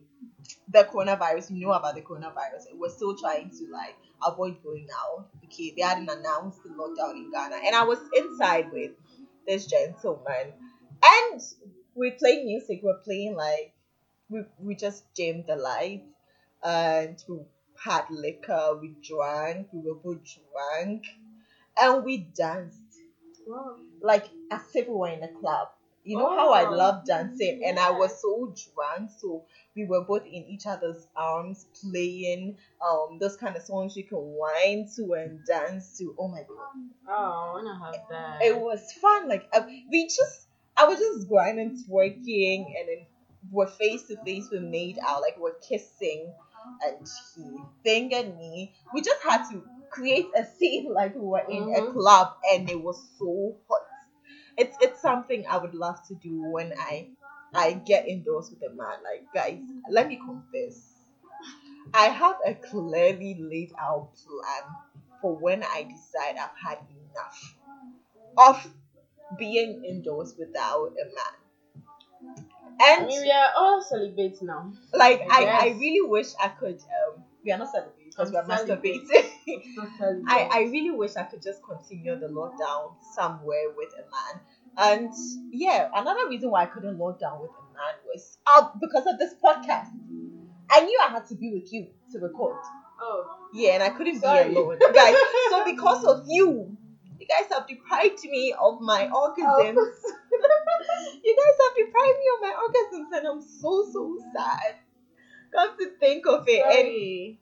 the 0.69 0.83
coronavirus. 0.83 1.51
You 1.51 1.67
know 1.67 1.73
about 1.73 1.95
the 1.95 2.01
coronavirus. 2.01 2.65
We're 2.75 2.89
still 2.89 3.15
trying 3.17 3.49
to 3.49 3.67
like 3.71 3.97
avoid 4.25 4.63
going 4.63 4.87
out. 4.91 5.27
Okay, 5.45 5.73
they 5.75 5.83
hadn't 5.83 6.09
announced 6.09 6.59
the 6.63 6.69
lockdown 6.69 7.15
in 7.15 7.31
Ghana, 7.31 7.57
and 7.65 7.75
I 7.75 7.83
was 7.83 7.99
inside 8.15 8.71
with 8.71 8.91
this 9.47 9.65
gentleman, 9.65 10.53
and 11.03 11.41
we 11.95 12.11
played 12.11 12.45
music. 12.45 12.81
We're 12.83 12.99
playing 13.03 13.35
like 13.35 13.73
we 14.29 14.43
we 14.59 14.75
just 14.75 15.03
jammed 15.15 15.45
the 15.47 15.55
lights 15.55 16.07
and 16.63 17.21
we 17.27 17.39
had 17.83 18.05
liquor, 18.09 18.79
we 18.81 18.95
drank, 19.01 19.67
we 19.73 19.81
were 19.81 19.95
both 19.95 20.21
drunk, 20.23 21.03
and 21.79 22.03
we 22.03 22.17
danced 22.17 22.79
like 24.01 24.29
as 24.51 24.61
if 24.73 24.87
we 24.87 24.93
were 24.93 25.09
in 25.09 25.23
a 25.23 25.27
club. 25.39 25.69
You 26.03 26.17
know 26.17 26.35
how 26.35 26.51
I 26.51 26.65
Oh, 26.65 26.71
love 26.71 27.05
dancing, 27.05 27.61
and 27.65 27.79
I 27.79 27.91
was 27.91 28.21
so 28.21 28.53
drunk, 28.75 29.09
so 29.21 29.43
we 29.75 29.85
were 29.85 30.01
both 30.01 30.25
in 30.25 30.45
each 30.47 30.65
other's 30.65 31.07
arms 31.15 31.65
playing 31.81 32.57
um 32.85 33.19
those 33.19 33.37
kind 33.37 33.55
of 33.55 33.63
songs 33.63 33.95
you 33.95 34.03
can 34.03 34.17
whine 34.17 34.87
to 34.97 35.13
and 35.13 35.39
dance 35.45 35.97
to. 35.97 36.13
Oh 36.19 36.27
my 36.27 36.41
god, 36.43 36.73
Oh, 37.07 37.13
I 37.13 37.53
wanna 37.53 37.79
have 37.85 37.95
that. 38.09 38.39
it 38.43 38.57
was 38.57 38.91
fun. 39.01 39.29
Like 39.29 39.43
uh, 39.53 39.61
we 39.89 40.05
just, 40.05 40.47
I 40.75 40.85
was 40.85 40.99
just 40.99 41.27
grinding, 41.29 41.77
twerking, 41.87 42.65
and 42.77 42.87
then 42.89 43.05
we're 43.51 43.67
face 43.67 44.03
to 44.07 44.17
face. 44.25 44.49
We 44.51 44.59
made 44.59 44.97
out, 45.05 45.21
like 45.21 45.37
we're 45.37 45.55
kissing, 45.67 46.33
and 46.85 47.07
he 47.35 47.63
fingered 47.83 48.37
me. 48.37 48.73
We 48.93 49.01
just 49.01 49.21
had 49.23 49.43
to 49.51 49.63
create 49.89 50.25
a 50.35 50.43
scene 50.45 50.91
like 50.93 51.13
we 51.15 51.21
were 51.21 51.43
in 51.49 51.63
a 51.75 51.81
Mhm. 51.81 51.93
club, 51.93 52.27
and 52.51 52.69
it 52.69 52.81
was 52.81 53.01
so 53.17 53.55
hot. 53.69 53.81
It's 54.57 54.75
it's 54.81 55.01
something 55.01 55.45
I 55.49 55.57
would 55.57 55.73
love 55.73 55.99
to 56.07 56.15
do 56.15 56.41
when 56.51 56.73
I 56.79 57.07
I 57.53 57.73
get 57.73 58.07
indoors 58.07 58.49
with 58.51 58.61
a 58.63 58.73
man. 58.75 58.97
Like 59.03 59.25
guys, 59.33 59.59
let 59.89 60.07
me 60.07 60.17
confess. 60.17 60.91
I 61.93 62.05
have 62.09 62.37
a 62.45 62.53
clearly 62.55 63.35
laid 63.39 63.71
out 63.79 64.09
plan 64.15 64.63
for 65.21 65.35
when 65.35 65.63
I 65.63 65.83
decide 65.83 66.37
I've 66.37 66.57
had 66.61 66.79
enough 66.89 67.55
of 68.37 68.67
being 69.37 69.83
indoors 69.85 70.35
without 70.37 70.93
a 71.01 71.05
man. 71.05 71.35
I 72.79 72.97
And 72.97 73.07
mean, 73.07 73.21
we 73.21 73.31
are 73.31 73.51
all 73.55 73.81
celibates 73.81 74.41
now. 74.41 74.71
like 74.93 75.21
I 75.29 75.45
I, 75.45 75.67
I 75.67 75.67
really 75.79 76.01
wish 76.07 76.33
I 76.41 76.49
could 76.49 76.79
um 76.79 77.23
we 77.43 77.51
are 77.51 77.57
not 77.57 77.69
celebrating 77.71 78.09
because 78.09 78.31
we 78.31 78.37
are 78.37 78.43
masturbating. 78.45 79.29
I, 80.27 80.49
I 80.51 80.59
really 80.71 80.91
wish 80.91 81.15
I 81.15 81.23
could 81.23 81.41
just 81.41 81.61
continue 81.63 82.17
the 82.19 82.27
lockdown 82.27 82.93
somewhere 83.13 83.65
with 83.75 83.89
a 83.93 84.03
man. 84.09 84.41
And 84.75 85.13
yeah, 85.51 85.89
another 85.93 86.27
reason 86.29 86.49
why 86.49 86.63
I 86.63 86.65
couldn't 86.65 86.97
lock 86.97 87.19
down 87.19 87.41
with 87.41 87.51
a 87.51 87.63
man 87.73 87.95
was 88.07 88.37
uh, 88.55 88.69
because 88.79 89.05
of 89.05 89.19
this 89.19 89.33
podcast. 89.43 89.89
I 90.69 90.81
knew 90.81 90.99
I 91.05 91.09
had 91.11 91.27
to 91.27 91.35
be 91.35 91.51
with 91.53 91.71
you 91.71 91.87
to 92.11 92.19
record. 92.19 92.57
Oh, 92.99 93.49
Yeah, 93.53 93.73
and 93.73 93.83
I 93.83 93.89
couldn't 93.89 94.19
Sorry. 94.19 94.49
be 94.49 94.55
alone. 94.55 94.79
Guys, 94.93 95.15
so 95.49 95.65
because 95.65 96.03
of 96.05 96.23
you, 96.27 96.75
You 97.19 97.27
guys 97.27 97.47
have 97.55 97.67
deprived 97.67 98.23
me 98.25 98.53
of 98.59 98.81
my 98.81 99.07
orgasms. 99.07 99.75
you 101.23 101.35
guys 101.39 101.55
have 101.61 101.75
deprived 101.77 102.17
me 102.19 102.27
of 102.35 102.41
my 102.41 102.53
orgasms, 102.63 103.17
and 103.17 103.27
I'm 103.27 103.41
so 103.41 103.87
so 103.93 104.17
sad. 104.35 104.75
Come 105.53 105.77
to 105.77 105.89
think 105.99 106.25
of 106.27 106.43
it, 106.47 106.63
and 106.65 106.73
Sorry. 106.73 107.39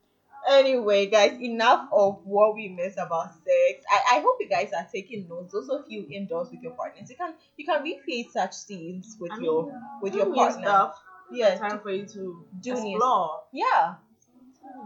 Anyway, 0.49 1.05
guys, 1.05 1.39
enough 1.39 1.87
of 1.91 2.19
what 2.25 2.55
we 2.55 2.67
miss 2.69 2.93
about 2.97 3.31
sex. 3.33 3.85
I, 3.89 4.17
I 4.17 4.19
hope 4.21 4.37
you 4.39 4.49
guys 4.49 4.71
are 4.73 4.87
taking 4.91 5.27
notes. 5.27 5.53
Those 5.53 5.69
of 5.69 5.85
you 5.87 6.05
indoors 6.09 6.49
with 6.51 6.61
your 6.61 6.73
partners, 6.73 7.09
you 7.09 7.15
can 7.15 7.33
you 7.57 7.65
can 7.65 7.83
recreate 7.83 8.31
such 8.31 8.53
scenes 8.53 9.17
with 9.19 9.31
I 9.31 9.35
mean, 9.35 9.45
your 9.45 9.81
with 10.01 10.15
your 10.15 10.33
partner. 10.33 10.61
stuff. 10.61 11.01
Yeah, 11.31 11.57
Time 11.57 11.79
for 11.79 11.91
you 11.91 12.05
to 12.07 12.45
do 12.59 12.71
explore. 12.71 13.41
yeah. 13.53 13.95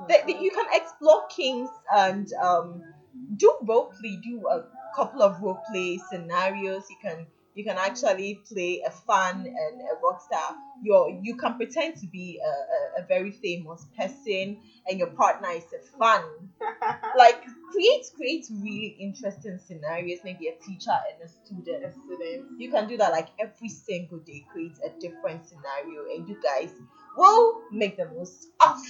That 0.10 0.28
that 0.28 0.42
you 0.42 0.52
can 0.52 0.66
explore 0.74 1.26
kinks 1.28 1.72
and 1.92 2.32
um 2.34 2.84
do 3.38 3.56
role 3.64 3.92
play. 4.00 4.20
Do 4.22 4.48
a 4.48 4.66
couple 4.96 5.22
of 5.24 5.42
role 5.42 5.60
play 5.72 6.00
scenarios. 6.12 6.84
You 6.90 6.98
can 7.02 7.28
you 7.56 7.64
can 7.64 7.78
actually 7.78 8.42
play 8.52 8.82
a 8.86 8.92
fan 8.92 9.46
and 9.48 9.82
a 9.82 9.96
rock 10.04 10.22
star. 10.22 10.56
You're, 10.84 11.18
you 11.24 11.38
can 11.38 11.56
pretend 11.56 11.96
to 12.02 12.08
be 12.08 12.40
a, 12.44 13.00
a, 13.00 13.04
a 13.04 13.08
very 13.08 13.32
famous 13.32 13.88
person 13.98 14.58
and 14.88 15.00
your 15.00 15.08
partner 15.08 15.50
is 15.52 15.64
a 15.74 15.98
fan. 15.98 16.22
Like 17.18 17.44
create 17.72 18.04
create 18.16 18.46
really 18.52 18.98
interesting 19.00 19.58
scenarios. 19.66 20.20
Maybe 20.26 20.50
a 20.50 20.64
teacher 20.64 20.92
and 20.92 21.24
a 21.24 21.28
student 21.30 21.94
Students. 22.06 22.50
you 22.58 22.70
can 22.70 22.88
do 22.90 22.98
that 22.98 23.12
like 23.12 23.30
every 23.40 23.70
single 23.70 24.20
day. 24.20 24.46
Create 24.52 24.78
a 24.86 24.90
different 25.00 25.46
scenario 25.48 26.04
and 26.14 26.28
you 26.28 26.38
guys 26.44 26.72
will 27.16 27.62
make 27.72 27.96
the 27.96 28.06
most 28.06 28.48
of 28.68 28.82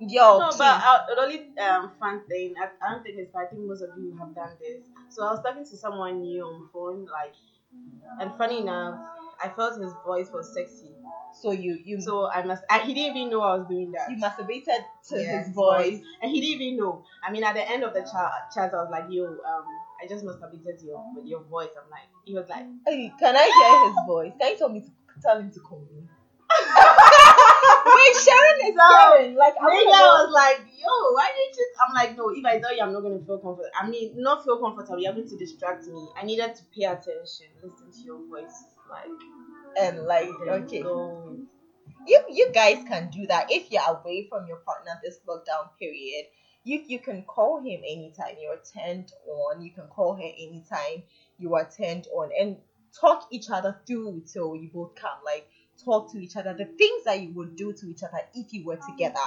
Yo, 0.00 0.38
No, 0.38 0.48
please. 0.48 0.58
but 0.58 0.80
uh, 0.82 0.98
the 1.06 1.20
only 1.20 1.42
um, 1.60 1.90
fun 1.98 2.20
thing, 2.28 2.54
I, 2.58 2.68
I 2.84 2.90
don't 2.92 3.02
think 3.02 3.16
it's, 3.18 3.34
I 3.34 3.44
think 3.44 3.60
most 3.66 3.82
of 3.82 3.90
you 3.98 4.16
have 4.18 4.34
done 4.34 4.56
this. 4.58 4.84
So 5.10 5.22
I 5.24 5.30
was 5.30 5.40
talking 5.42 5.64
to 5.64 5.76
someone 5.76 6.22
new 6.22 6.42
on 6.44 6.68
phone, 6.72 7.06
like, 7.12 7.34
and 8.18 8.32
funny 8.38 8.60
enough, 8.60 8.98
I 9.42 9.48
felt 9.50 9.80
his 9.80 9.92
voice 10.04 10.30
was 10.32 10.52
sexy. 10.54 10.92
so 11.32 11.52
you 11.52 11.78
you 11.84 12.00
So 12.00 12.28
I 12.30 12.42
must, 12.42 12.62
I, 12.70 12.80
he 12.80 12.94
didn't 12.94 13.16
even 13.16 13.30
know 13.30 13.42
I 13.42 13.56
was 13.56 13.66
doing 13.68 13.92
that. 13.92 14.10
you 14.10 14.16
masturbated 14.16 14.84
to 15.10 15.20
Yeah, 15.22 15.38
his 15.38 15.50
voice. 15.54 16.00
and 16.22 16.30
he 16.30 16.40
didn't 16.40 16.62
even 16.62 16.76
know. 16.78 17.02
I 17.22 17.30
mean, 17.30 17.44
at 17.44 17.54
the 17.54 17.68
end 17.70 17.84
of 17.84 17.92
the 17.92 18.00
chat, 18.00 18.30
chat 18.54 18.72
I 18.74 18.82
was 18.82 18.88
like, 18.90 19.04
"Yo, 19.10 19.24
um, 19.26 19.64
I 20.02 20.06
just 20.08 20.24
masturbated 20.24 20.82
your 20.84 21.04
with 21.14 21.26
your 21.26 21.42
voice." 21.44 21.68
I'm 21.76 21.90
like, 21.90 22.08
he 22.24 22.34
was 22.34 22.48
like, 22.48 22.64
Hey, 22.86 23.12
can 23.18 23.36
I 23.36 23.46
hear 23.46 23.90
his 23.90 23.96
voice? 24.06 24.32
Can 24.40 24.52
you 24.52 24.58
tell 24.58 24.68
me 24.68 24.80
to 24.80 24.90
tell 25.22 25.38
him 25.38 25.50
to 25.50 25.60
call 25.60 25.80
me? 25.80 26.02
Wait, 26.80 28.14
Sharon 28.24 28.58
is 28.66 28.74
So, 28.74 28.88
Sharon. 28.90 29.34
Like 29.36 29.54
I 29.60 29.64
Nigga 29.64 29.86
wanna 29.86 29.90
know- 29.90 30.24
was 30.24 30.32
like, 30.32 30.60
"Yo, 30.76 30.92
why 31.14 31.30
did 31.36 31.56
you?" 31.56 31.62
Just 31.62 31.72
I'm 31.80 31.94
like, 31.94 32.16
"No, 32.16 32.30
if 32.30 32.44
I 32.44 32.58
tell 32.58 32.74
you, 32.74 32.82
I'm 32.82 32.92
not 32.92 33.00
gonna 33.02 33.18
feel 33.24 33.38
comfortable. 33.38 33.70
I 33.80 33.88
mean, 33.88 34.14
not 34.16 34.44
feel 34.44 34.58
comfortable. 34.58 34.98
You're 35.00 35.12
going 35.12 35.28
to 35.28 35.36
distract 35.36 35.86
me. 35.86 36.08
I 36.20 36.24
needed 36.24 36.54
to 36.56 36.62
pay 36.74 36.84
attention, 36.84 37.46
listen 37.62 37.90
to 37.92 38.00
your 38.04 38.18
voice, 38.28 38.64
like, 38.90 39.06
and 39.80 40.02
like 40.06 40.28
okay. 40.48 40.82
go. 40.82 41.36
you 42.06 42.20
you 42.28 42.50
guys 42.52 42.82
can 42.88 43.10
do 43.10 43.26
that 43.26 43.46
if 43.50 43.70
you're 43.70 43.82
away 43.88 44.26
from 44.28 44.46
your 44.46 44.58
partner 44.58 44.92
this 45.04 45.20
lockdown 45.26 45.70
period. 45.78 46.26
You 46.64 46.82
you 46.86 46.98
can 46.98 47.22
call 47.24 47.58
him 47.60 47.80
anytime 47.86 48.36
you're 48.40 48.60
turned 48.74 49.12
on. 49.26 49.62
You 49.62 49.72
can 49.72 49.86
call 49.88 50.14
her 50.14 50.22
anytime 50.22 51.02
you 51.38 51.54
are 51.54 51.68
turned 51.70 52.06
on, 52.14 52.30
and 52.38 52.56
talk 53.00 53.26
each 53.30 53.48
other 53.50 53.78
through 53.86 54.24
till 54.32 54.54
you 54.56 54.68
both 54.72 54.94
come. 54.94 55.18
Like 55.24 55.46
talk 55.84 56.12
to 56.12 56.18
each 56.18 56.36
other 56.36 56.52
the 56.54 56.66
things 56.66 57.04
that 57.04 57.20
you 57.20 57.32
would 57.34 57.56
do 57.56 57.72
to 57.72 57.86
each 57.90 58.02
other 58.02 58.20
if 58.34 58.52
you 58.52 58.64
were 58.64 58.78
together, 58.88 59.18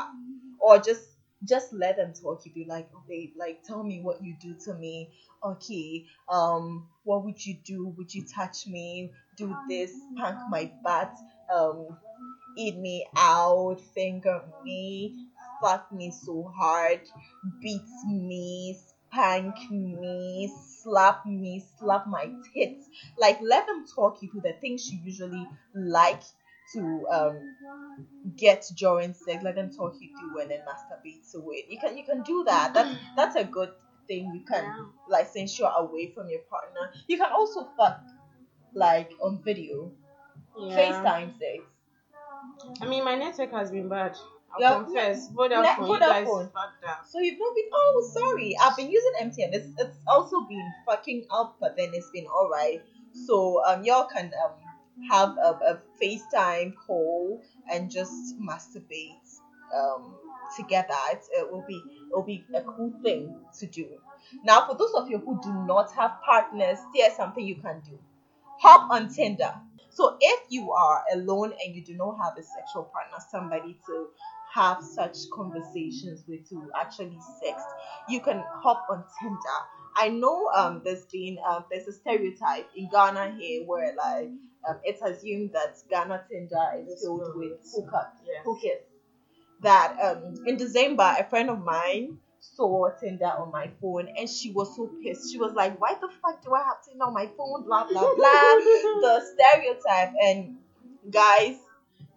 or 0.60 0.78
just 0.80 1.02
just 1.43 1.74
let 1.74 1.98
them 1.98 2.13
talk. 2.13 2.46
You 2.46 2.54
be 2.54 2.65
like, 2.65 2.88
oh 2.96 3.04
babe, 3.08 3.32
like 3.38 3.63
tell 3.63 3.84
me 3.84 4.00
what 4.02 4.24
you 4.24 4.36
do 4.39 4.56
to 4.65 4.74
me. 4.76 5.10
Okay, 5.43 6.06
um, 6.30 6.88
what 7.04 7.26
would 7.26 7.43
you 7.46 7.56
do? 7.65 7.88
Would 7.98 8.13
you 8.13 8.26
touch 8.26 8.67
me? 8.67 9.12
Do 9.38 9.56
this? 9.67 9.91
Spank 10.15 10.38
my 10.50 10.72
butt? 10.84 11.12
Um, 11.54 11.98
eat 12.58 12.78
me 12.78 13.06
out, 13.17 13.78
finger 13.93 14.41
me, 14.63 15.28
fuck 15.63 15.91
me 15.91 16.12
so 16.12 16.52
hard, 16.56 16.99
beat 17.62 17.82
me, 18.10 18.78
spank 19.10 19.56
me, 19.71 20.52
slap 20.82 21.26
me, 21.26 21.63
slap 21.80 22.06
my 22.08 22.30
tits. 22.54 22.89
Like 23.17 23.39
let 23.41 23.65
them 23.65 23.86
talk 23.95 24.21
you 24.21 24.30
through 24.30 24.41
the 24.41 24.54
things 24.60 24.91
you 24.91 24.99
usually 25.04 25.47
like 25.73 26.21
to 26.73 27.08
um 27.12 27.56
get 28.38 28.65
during 28.76 29.13
sex. 29.13 29.41
Let 29.43 29.56
them 29.56 29.71
talk 29.71 29.95
you 29.99 30.10
through 30.17 30.41
and 30.41 30.52
then 30.52 30.60
masturbate 30.67 31.32
to 31.32 31.38
it. 31.52 31.65
You 31.69 31.80
can 31.80 31.97
you 31.97 32.04
can 32.04 32.23
do 32.23 32.43
that. 32.45 32.73
That's 32.73 32.95
that's 33.15 33.36
a 33.38 33.43
good 33.45 33.71
thing. 34.08 34.32
You 34.34 34.41
can 34.41 34.63
Yeah. 34.65 34.86
like 35.08 35.28
since 35.30 35.58
you're 35.58 35.71
away 35.78 36.12
from 36.13 36.30
your 36.30 36.41
partner. 36.49 36.91
You 37.08 37.17
can 37.17 37.32
also 37.32 37.69
fuck 37.78 38.02
like 38.73 39.12
on 39.21 39.41
video. 39.43 39.91
Yeah. 40.58 40.76
FaceTime 40.78 41.32
sex. 41.39 41.63
I 42.82 42.86
mean, 42.88 43.04
my 43.04 43.15
network 43.15 43.52
has 43.52 43.71
been 43.71 43.89
bad. 43.89 44.15
Yeah. 44.60 44.84
confess. 44.84 45.30
Vodafone, 45.30 46.00
Vodafone. 46.00 46.52
So 47.06 47.20
you've 47.20 47.39
not 47.39 47.56
been 47.56 47.70
oh 47.74 48.10
sorry. 48.13 48.56
I've 48.62 48.76
been 48.78 48.92
using 48.92 49.12
MTN. 49.22 49.54
It's 49.54 49.68
it's 49.80 49.98
also 50.08 50.42
been 50.42 50.74
fucking 50.86 51.26
up, 51.32 51.58
but 51.60 51.76
then 51.78 51.92
it's 51.94 52.10
been 52.12 52.28
alright. 52.28 52.82
So 53.13 53.63
um 53.66 53.84
y'all 53.84 54.08
can 54.08 54.32
um 54.44 54.52
have 55.10 55.38
a, 55.38 55.52
a 55.74 55.82
FaceTime 56.02 56.74
call 56.88 57.42
and 57.72 57.89
just 57.92 58.39
masturbate 58.39 59.39
um 59.76 60.16
together. 60.56 60.94
It's, 61.12 61.30
it 61.32 61.52
will 61.52 61.66
be 61.68 61.76
it 61.76 62.16
will 62.16 62.24
be 62.24 62.46
a 62.54 62.62
cool 62.62 62.94
thing 63.04 63.36
to 63.60 63.66
do. 63.68 63.88
Now 64.44 64.68
for 64.68 64.76
those 64.76 64.94
of 64.94 65.10
you 65.10 65.20
who 65.20 65.39
do 65.42 65.54
not 65.66 65.92
have 65.94 66.12
partners, 66.26 66.80
there's 66.96 67.16
something 67.16 67.46
you 67.46 67.56
can 67.56 67.82
do. 67.82 67.98
Hop 68.60 68.89
on 68.92 69.13
Tinder. 69.13 69.54
So 69.89 70.18
if 70.20 70.39
you 70.50 70.72
are 70.72 71.04
alone 71.13 71.54
and 71.63 71.76
you 71.76 71.84
do 71.84 71.94
not 71.96 72.18
have 72.18 72.38
a 72.38 72.44
sexual 72.44 72.84
partner, 72.86 73.18
somebody 73.30 73.78
to 73.86 74.08
have 74.54 74.82
such 74.82 75.18
conversations 75.34 76.24
with 76.28 76.48
to 76.50 76.70
actually 76.80 77.18
sext, 77.44 77.63
you 78.10 78.20
can 78.20 78.44
hop 78.62 78.84
on 78.89 79.04
Tinder. 79.20 79.60
I 79.96 80.10
know 80.10 80.50
um 80.56 80.82
there's 80.84 81.06
been 81.12 81.38
um 81.50 81.66
there's 81.70 81.88
a 81.88 81.94
stereotype 81.94 82.68
in 82.76 82.89
Ghana 82.92 83.36
here 83.38 83.63
where 83.66 83.94
like 83.96 84.30
um, 84.68 84.80
it's 84.84 85.02
assumed 85.02 85.52
that 85.54 85.76
Ghana 85.89 86.24
Tinder 86.30 86.72
is 86.88 87.02
filled 87.02 87.36
with 87.36 87.54
hookups, 87.76 88.20
Yes. 88.26 88.44
hookers. 88.46 88.82
That 89.62 89.98
um 90.02 90.36
in 90.46 90.58
December 90.58 91.16
a 91.20 91.24
friend 91.24 91.50
of 91.50 91.60
mine 91.63 92.18
saw 92.39 92.89
Tinder 93.00 93.28
on 93.38 93.52
my 93.52 93.72
phone 93.82 94.10
and 94.18 94.30
she 94.30 94.52
was 94.52 94.76
so 94.76 94.89
pissed. 95.04 95.32
She 95.32 95.38
was 95.38 95.54
like, 95.54 95.80
Why 95.80 95.94
the 96.00 96.10
fuck 96.22 96.42
do 96.44 96.54
I 96.54 96.63
have 96.63 96.84
Tinder 96.86 97.06
on 97.06 97.13
my 97.13 97.28
phone? 97.38 97.63
Blah 97.63 97.86
blah 97.86 98.13
blah. 98.16 98.56
the 99.02 99.22
stereotype 99.34 100.12
and 100.22 100.58
guys, 101.10 101.56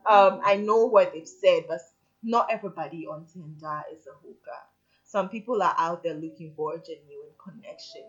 um, 0.06 0.40
I 0.44 0.56
know 0.56 0.86
what 0.86 1.12
they've 1.12 1.26
said, 1.28 1.64
but 1.68 1.80
not 2.26 2.48
everybody 2.50 3.06
on 3.06 3.26
Tinder 3.32 3.82
is 3.92 4.06
a 4.06 4.14
hooker. 4.22 4.60
Some 5.04 5.30
people 5.30 5.62
are 5.62 5.74
out 5.78 6.02
there 6.04 6.14
looking 6.14 6.52
for 6.56 6.74
a 6.74 6.80
genuine 6.80 7.34
connection. 7.42 8.04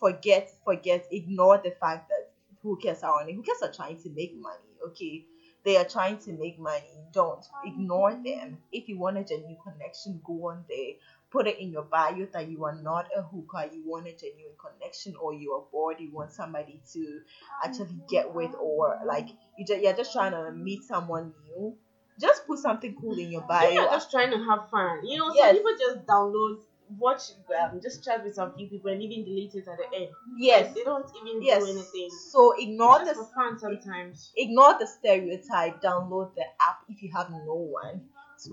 Forget, 0.00 0.50
forget, 0.64 1.06
ignore 1.10 1.58
the 1.58 1.72
fact 1.80 2.08
that 2.10 2.28
hookers 2.62 3.02
are 3.04 3.20
on 3.20 3.28
it. 3.30 3.34
Hookers 3.36 3.62
are 3.62 3.72
trying 3.74 3.98
to 3.98 4.10
make 4.10 4.34
money, 4.34 4.76
okay? 4.88 5.24
They 5.64 5.76
are 5.78 5.84
trying 5.84 6.18
to 6.18 6.32
make 6.32 6.58
money. 6.58 6.92
Don't 7.12 7.44
ignore 7.64 8.14
them. 8.14 8.60
If 8.72 8.88
you 8.88 8.98
want 8.98 9.18
a 9.18 9.24
genuine 9.24 9.58
connection, 9.64 10.20
go 10.24 10.50
on 10.50 10.66
there. 10.68 10.94
Put 11.32 11.48
it 11.48 11.58
in 11.58 11.72
your 11.72 11.84
bio 11.84 12.26
that 12.34 12.48
you 12.48 12.64
are 12.64 12.74
not 12.74 13.06
a 13.16 13.22
hooker, 13.22 13.64
you 13.72 13.82
want 13.86 14.06
a 14.08 14.12
genuine 14.14 14.56
connection, 14.60 15.16
or 15.20 15.34
you 15.34 15.52
are 15.52 15.64
bored, 15.72 16.00
you 16.00 16.10
want 16.12 16.32
somebody 16.32 16.80
to 16.94 17.20
actually 17.64 17.98
get 18.10 18.32
with, 18.34 18.52
or 18.60 18.98
like 19.06 19.28
you 19.58 19.66
just, 19.66 19.82
you're 19.82 19.94
just 19.94 20.12
trying 20.12 20.32
to 20.32 20.52
meet 20.52 20.82
someone 20.84 21.32
new. 21.44 21.74
Just 22.20 22.46
put 22.46 22.58
something 22.58 22.94
cool 23.00 23.18
in 23.18 23.30
your 23.30 23.42
bio. 23.42 23.70
You're 23.70 23.90
just 23.90 24.10
trying 24.10 24.30
to 24.30 24.38
have 24.38 24.68
fun. 24.70 25.00
You 25.04 25.18
know, 25.18 25.32
Yes. 25.34 25.46
some 25.48 25.56
people 25.56 25.72
just 25.78 26.06
download, 26.06 26.60
watch, 26.98 27.22
um, 27.60 27.80
just 27.82 28.04
chat 28.04 28.22
with 28.24 28.34
some 28.34 28.52
few 28.54 28.68
people 28.68 28.90
and 28.90 29.02
even 29.02 29.24
delete 29.24 29.54
it 29.54 29.66
at 29.66 29.78
the 29.78 29.96
end. 29.96 30.10
yes, 30.38 30.74
They 30.74 30.84
don't 30.84 31.06
even 31.16 31.42
yes. 31.42 31.64
do 31.64 31.70
anything. 31.70 32.10
So 32.10 32.52
ignore 32.58 32.98
Just 33.00 33.18
the 33.18 33.26
fun 33.34 33.58
sometimes. 33.58 34.32
ignore 34.36 34.78
the 34.78 34.86
stereotype. 34.86 35.82
Download 35.82 36.32
the 36.34 36.44
app 36.60 36.78
if 36.88 37.02
you 37.02 37.10
have 37.12 37.30
no 37.30 37.54
one 37.54 38.02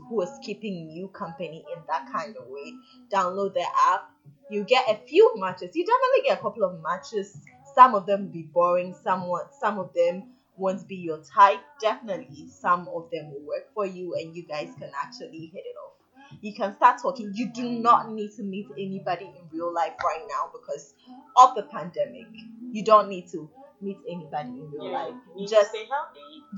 who 0.10 0.21
is 0.21 0.32
keeping 0.43 0.89
you 0.89 1.08
company 1.10 1.65
in 1.76 1.82
that 1.88 2.10
kind 2.12 2.36
of 2.38 2.45
way. 2.47 2.74
Download 3.13 3.54
the 3.54 3.65
app. 3.88 4.10
You 4.50 4.63
get 4.63 4.88
a 4.89 4.95
few 5.08 5.34
matches. 5.36 5.76
You 5.76 5.86
definitely 5.86 6.30
get 6.30 6.39
a 6.39 6.41
couple 6.41 6.63
of 6.63 6.82
matches. 6.82 7.38
Some 7.76 7.95
of 7.95 8.06
them 8.06 8.26
will 8.26 8.32
be 8.34 8.43
boring. 8.43 8.93
Somewhat. 9.04 9.54
Some 9.60 9.80
of 9.80 9.93
them 9.93 10.31
won't 10.58 10.88
be 10.88 10.96
your 10.98 11.22
type. 11.36 11.62
Definitely, 11.80 12.48
some 12.48 12.88
of 12.94 13.10
them 13.12 13.32
will 13.32 13.46
work 13.46 13.74
for 13.74 13.86
you, 13.86 14.14
and 14.16 14.36
you 14.36 14.44
guys 14.48 14.70
can 14.80 14.92
actually 15.02 15.48
hit 15.54 15.64
it 15.66 15.76
off. 15.78 15.94
You 16.42 16.54
can 16.54 16.74
start 16.76 17.02
talking. 17.02 17.32
You 17.36 17.52
do 17.54 17.70
not 17.70 18.10
need 18.10 18.32
to 18.38 18.44
meet 18.44 18.68
anybody 18.78 19.26
in 19.26 19.50
real 19.52 19.74
life 19.74 19.94
right 20.04 20.24
now 20.30 20.50
because 20.54 20.94
of 21.38 21.56
the 21.56 21.64
pandemic. 21.64 22.28
You 22.72 22.84
don't 22.84 23.10
need 23.10 23.28
to 23.32 23.50
meet 23.82 23.98
anybody 24.10 24.50
in 24.50 24.72
real 24.72 24.86
Yeah. 24.86 25.04
life. 25.06 25.16
Just 25.50 25.72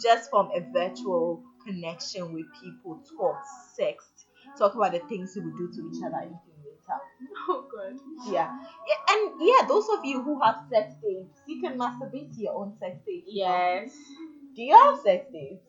just 0.01 0.29
from 0.29 0.49
a 0.55 0.59
virtual 0.71 1.43
connection 1.65 2.33
with 2.33 2.45
people, 2.61 3.01
talk, 3.17 3.37
sex, 3.75 4.05
talk 4.57 4.75
about 4.75 4.91
the 4.91 4.99
things 5.07 5.35
you 5.35 5.43
would 5.43 5.57
do 5.57 5.71
to 5.73 5.89
each 5.91 6.03
other 6.03 6.21
if 6.23 6.31
you. 6.47 6.62
Oh 7.49 7.65
god. 7.71 7.93
Yeah. 8.25 8.49
yeah. 8.87 9.15
And 9.15 9.31
yeah, 9.39 9.67
those 9.67 9.87
of 9.89 10.03
you 10.05 10.21
who 10.21 10.39
have 10.41 10.55
sex 10.71 10.93
tapes, 11.03 11.41
you 11.47 11.61
can 11.61 11.77
masturbate 11.77 12.33
to 12.35 12.41
your 12.41 12.55
own 12.55 12.73
sex 12.79 12.97
tapes. 13.05 13.27
Yes. 13.29 13.91
Do 14.55 14.61
you 14.61 14.75
have 14.75 14.99
sex 14.99 15.25
tapes? 15.31 15.63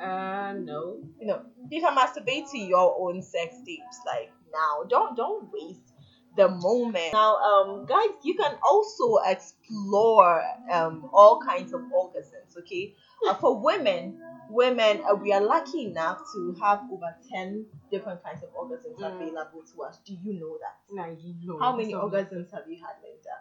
Uh 0.00 0.54
no. 0.58 0.98
You 1.20 1.26
know, 1.26 1.42
you 1.70 1.80
can 1.80 1.94
masturbate 1.96 2.50
to 2.52 2.58
your 2.58 2.96
own 2.98 3.22
sex 3.22 3.54
tapes 3.66 4.00
like 4.06 4.32
now. 4.52 4.84
Don't 4.88 5.16
don't 5.16 5.48
waste 5.52 5.92
the 6.36 6.48
moment. 6.48 7.12
Now, 7.12 7.36
um, 7.36 7.86
guys, 7.86 8.14
you 8.22 8.34
can 8.34 8.56
also 8.68 9.16
explore 9.26 10.42
um 10.70 11.08
all 11.12 11.40
kinds 11.40 11.72
of 11.72 11.80
orgasms. 11.82 12.56
Okay, 12.60 12.94
uh, 13.28 13.34
for 13.34 13.58
women, 13.60 14.18
women 14.48 15.02
uh, 15.08 15.14
we 15.14 15.32
are 15.32 15.40
lucky 15.42 15.86
enough 15.86 16.18
to 16.34 16.54
have 16.60 16.80
over 16.92 17.14
ten 17.30 17.66
different 17.90 18.22
kinds 18.22 18.42
of 18.42 18.50
orgasms 18.54 18.98
Mm. 18.98 19.14
available 19.16 19.62
to 19.74 19.82
us. 19.82 19.98
Do 20.04 20.14
you 20.14 20.34
know 20.40 20.58
that? 20.58 20.76
Nah, 20.94 21.06
you 21.08 21.34
know. 21.44 21.58
How 21.58 21.76
many 21.76 21.92
So- 21.92 22.00
orgasms 22.08 22.50
have 22.52 22.64
you 22.68 22.76
had, 22.76 22.96
Linda? 23.02 23.36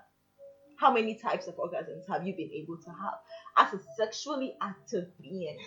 How 0.77 0.93
many 0.93 1.15
types 1.15 1.47
of 1.47 1.55
orgasms 1.57 2.07
have 2.07 2.25
you 2.25 2.33
been 2.35 2.51
able 2.53 2.77
to 2.77 2.89
have 2.89 3.19
as 3.57 3.73
a 3.73 3.83
sexually 3.97 4.55
active 4.61 5.07
being? 5.21 5.57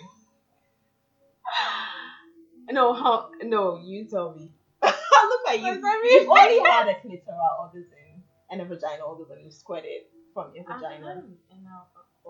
No, 2.71 2.93
how? 2.93 3.29
No, 3.43 3.77
you 3.83 4.05
tell 4.05 4.33
me. 4.33 4.49
Look 4.81 4.93
at 5.49 5.59
you. 5.59 5.63
What's 5.65 5.81
that 5.81 5.99
mean? 6.01 6.13
You've 6.21 6.29
only 6.29 6.59
had 6.69 6.87
a 6.87 6.93
clitoral 6.95 7.59
orgasm 7.61 8.23
and 8.49 8.61
a 8.61 8.65
vaginal 8.65 9.09
orgasm. 9.09 9.43
You 9.43 9.51
squirted 9.51 10.03
from 10.33 10.53
your 10.55 10.63
vagina. 10.63 11.23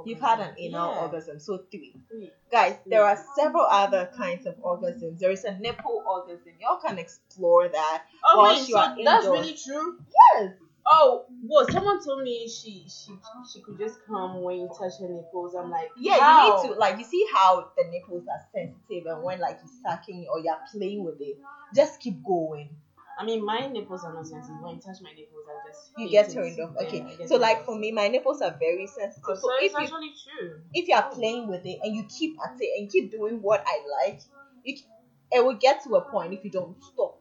You've 0.05 0.19
had 0.19 0.39
an 0.39 0.55
anal 0.57 0.91
Yeah. 0.91 1.01
orgasm, 1.01 1.39
so 1.39 1.59
three. 1.71 1.93
Three. 2.09 2.31
Guys, 2.51 2.75
there 2.85 3.03
are 3.03 3.17
several 3.35 3.65
other 3.69 4.09
kinds 4.17 4.45
of 4.45 4.55
orgasms. 4.57 5.19
There 5.19 5.31
is 5.31 5.43
a 5.43 5.57
nipple 5.59 6.03
orgasm. 6.07 6.53
Y'all 6.59 6.79
can 6.85 6.97
explore 6.97 7.67
that. 7.69 8.03
Oh 8.25 8.37
While 8.39 8.51
wait, 8.53 8.67
you 8.67 8.73
so 8.73 8.79
are 8.79 8.95
that's 9.03 9.25
indoors. 9.25 9.39
really 9.39 9.57
true. 9.57 9.97
Yes. 10.35 10.51
Oh, 10.85 11.23
well, 11.47 11.65
someone 11.71 12.03
told 12.03 12.23
me 12.23 12.45
she 12.49 12.85
she 12.89 13.13
she 13.51 13.61
could 13.61 13.77
just 13.77 13.99
come 14.05 14.41
when 14.41 14.57
you 14.57 14.67
touch 14.77 14.93
her 14.99 15.07
nipples. 15.07 15.55
I'm 15.55 15.69
like, 15.71 15.89
Yeah, 15.97 16.19
how? 16.19 16.57
you 16.57 16.63
need 16.67 16.73
to 16.73 16.79
like 16.79 16.97
you 16.97 17.05
see 17.05 17.25
how 17.33 17.69
the 17.77 17.85
nipples 17.89 18.23
are 18.27 18.41
sensitive 18.53 19.05
and 19.05 19.23
when 19.23 19.39
like 19.39 19.59
you're 19.63 19.71
sucking 19.95 20.27
or 20.29 20.39
you're 20.39 20.57
playing 20.73 21.05
with 21.05 21.21
it, 21.21 21.37
just 21.73 22.01
keep 22.01 22.21
going. 22.23 22.69
I 23.17 23.25
mean, 23.25 23.45
my 23.45 23.67
nipples 23.67 24.03
are 24.03 24.13
not 24.13 24.27
sensitive. 24.27 24.61
When 24.61 24.75
you 24.75 24.81
touch 24.81 24.97
my 25.01 25.11
nipples, 25.11 25.45
I 25.47 25.69
just 25.69 25.91
You 25.97 26.09
get 26.09 26.31
turned 26.31 26.59
off. 26.59 26.75
Okay. 26.81 27.05
Get 27.17 27.29
So 27.29 27.37
like 27.37 27.65
for 27.65 27.77
me, 27.77 27.91
my 27.91 28.07
nipples 28.07 28.41
are 28.41 28.55
very 28.57 28.87
sensitive. 28.87 29.23
Oh, 29.27 29.35
so 29.35 29.41
so 29.41 29.49
if 29.57 29.63
it's 29.65 29.73
you 29.73 29.79
actually 29.79 30.13
true. 30.23 30.61
if 30.73 30.87
you 30.87 30.95
are 30.95 31.09
playing 31.11 31.47
with 31.47 31.65
it 31.65 31.79
and 31.83 31.95
you 31.95 32.05
keep 32.05 32.35
at 32.43 32.55
it 32.59 32.79
and 32.79 32.91
keep 32.91 33.11
doing 33.11 33.41
what 33.41 33.63
I 33.65 33.79
like, 34.05 34.21
it, 34.65 34.79
it 35.31 35.45
will 35.45 35.55
get 35.55 35.83
to 35.83 35.95
a 35.95 36.01
point 36.01 36.33
if 36.33 36.43
you 36.43 36.49
don't 36.51 36.75
stop, 36.83 37.19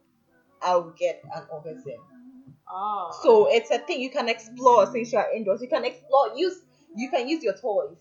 I 0.63 0.77
will 0.77 0.95
get 0.99 1.23
an 1.35 1.45
orgasm. 1.51 2.01
Oh. 2.69 3.11
So 3.23 3.49
it's 3.53 3.71
a 3.71 3.79
thing 3.79 4.01
you 4.01 4.11
can 4.11 4.29
explore 4.29 4.91
since 4.91 5.13
you 5.13 5.19
are 5.19 5.31
indoors. 5.35 5.61
You 5.61 5.69
can 5.69 5.85
explore 5.85 6.33
use 6.37 6.63
you 6.97 7.11
can 7.11 7.29
use 7.29 7.43
your 7.43 7.55
toys, 7.55 7.99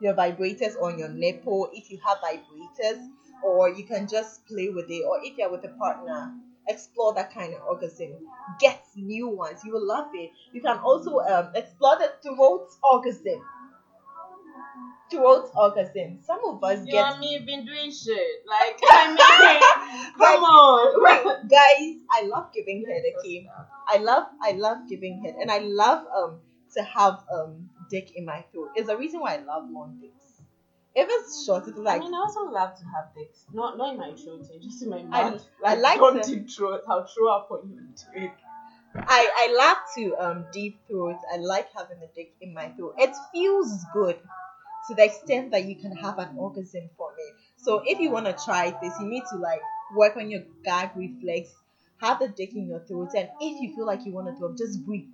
your 0.00 0.14
vibrators 0.14 0.80
on 0.80 0.98
your 0.98 1.08
nipple 1.08 1.70
if 1.72 1.90
you 1.90 1.98
have 2.06 2.18
vibrators, 2.18 3.08
or 3.42 3.70
you 3.70 3.84
can 3.84 4.06
just 4.08 4.46
play 4.46 4.68
with 4.68 4.90
it, 4.90 5.04
or 5.04 5.18
if 5.22 5.36
you're 5.36 5.50
with 5.50 5.64
a 5.64 5.68
partner, 5.68 6.32
explore 6.68 7.14
that 7.14 7.32
kind 7.32 7.54
of 7.54 7.62
orgasm. 7.62 8.12
Get 8.60 8.82
new 8.96 9.28
ones. 9.28 9.60
You 9.64 9.72
will 9.72 9.86
love 9.86 10.08
it. 10.14 10.30
You 10.52 10.60
can 10.60 10.78
also 10.78 11.18
um, 11.20 11.50
explore 11.54 11.96
the 11.98 12.12
throat 12.22 12.68
orgasm. 12.82 13.42
Throat 15.10 15.50
orgasm. 15.54 16.18
Some 16.22 16.40
of 16.46 16.64
us 16.64 16.86
you 16.86 16.92
get 16.92 17.12
and 17.12 17.20
me 17.20 17.38
been 17.44 17.66
doing 17.66 17.92
shit. 17.92 18.44
Like, 18.48 18.78
I 18.90 19.08
mean, 19.08 20.12
come 20.18 20.44
on. 20.44 21.02
Wait, 21.02 21.50
guys, 21.50 21.96
I 22.10 22.26
love 22.26 22.52
giving 22.54 22.84
head, 22.88 23.02
okay? 23.18 23.46
I 23.86 23.98
love 23.98 24.24
I 24.42 24.52
love 24.52 24.78
giving 24.88 25.22
head 25.22 25.34
and 25.40 25.50
I 25.50 25.58
love 25.58 26.06
um 26.16 26.40
to 26.74 26.82
have 26.82 27.20
um 27.32 27.68
dick 27.90 28.12
in 28.16 28.24
my 28.24 28.44
throat. 28.52 28.70
It's 28.76 28.88
the 28.88 28.96
reason 28.96 29.20
why 29.20 29.34
I 29.34 29.44
love 29.44 29.64
long 29.70 29.98
dicks. 30.00 30.23
If 30.96 31.08
it's 31.10 31.44
short, 31.44 31.66
it's 31.66 31.76
like 31.78 32.00
I 32.00 32.04
mean, 32.04 32.14
I 32.14 32.18
also 32.18 32.44
love 32.44 32.78
to 32.78 32.84
have 32.84 33.12
dicks. 33.16 33.44
Not 33.52 33.76
not 33.76 33.94
in 33.94 33.98
my 33.98 34.12
throat, 34.14 34.46
eh, 34.54 34.58
just 34.62 34.82
in 34.82 34.90
my 34.90 34.98
I- 34.98 35.30
mouth. 35.30 35.44
I 35.64 35.74
like 35.74 35.98
don't 35.98 36.22
to- 36.22 36.30
deep 36.34 36.48
throat. 36.50 36.82
I'll 36.88 37.06
throw 37.06 37.32
up 37.34 37.50
on 37.50 37.68
you. 38.14 38.30
I 38.96 39.28
I 39.36 39.56
love 39.58 39.78
to 39.96 40.24
um 40.24 40.46
deep 40.52 40.78
throat. 40.86 41.16
I 41.32 41.38
like 41.38 41.68
having 41.76 41.98
a 41.98 42.06
dick 42.14 42.34
in 42.40 42.54
my 42.54 42.68
throat. 42.70 42.94
It 42.98 43.12
feels 43.32 43.84
good 43.92 44.18
to 44.88 44.94
the 44.94 45.04
extent 45.04 45.50
that 45.50 45.64
you 45.64 45.74
can 45.76 45.96
have 45.96 46.18
an 46.20 46.36
orgasm 46.36 46.88
from 46.96 47.10
it. 47.18 47.34
So 47.56 47.82
if 47.84 47.98
you 47.98 48.10
want 48.10 48.26
to 48.26 48.36
try 48.44 48.70
this, 48.80 48.94
you 49.00 49.06
need 49.06 49.24
to 49.32 49.36
like 49.38 49.62
work 49.96 50.16
on 50.16 50.30
your 50.30 50.42
gag 50.62 50.90
reflex, 50.94 51.52
have 52.00 52.20
the 52.20 52.28
dick 52.28 52.54
in 52.54 52.68
your 52.68 52.80
throat, 52.80 53.10
and 53.16 53.28
if 53.40 53.60
you 53.60 53.74
feel 53.74 53.86
like 53.86 54.04
you 54.06 54.12
want 54.12 54.28
to 54.28 54.36
throw 54.36 54.50
up, 54.50 54.56
just 54.56 54.84
breathe. 54.86 55.10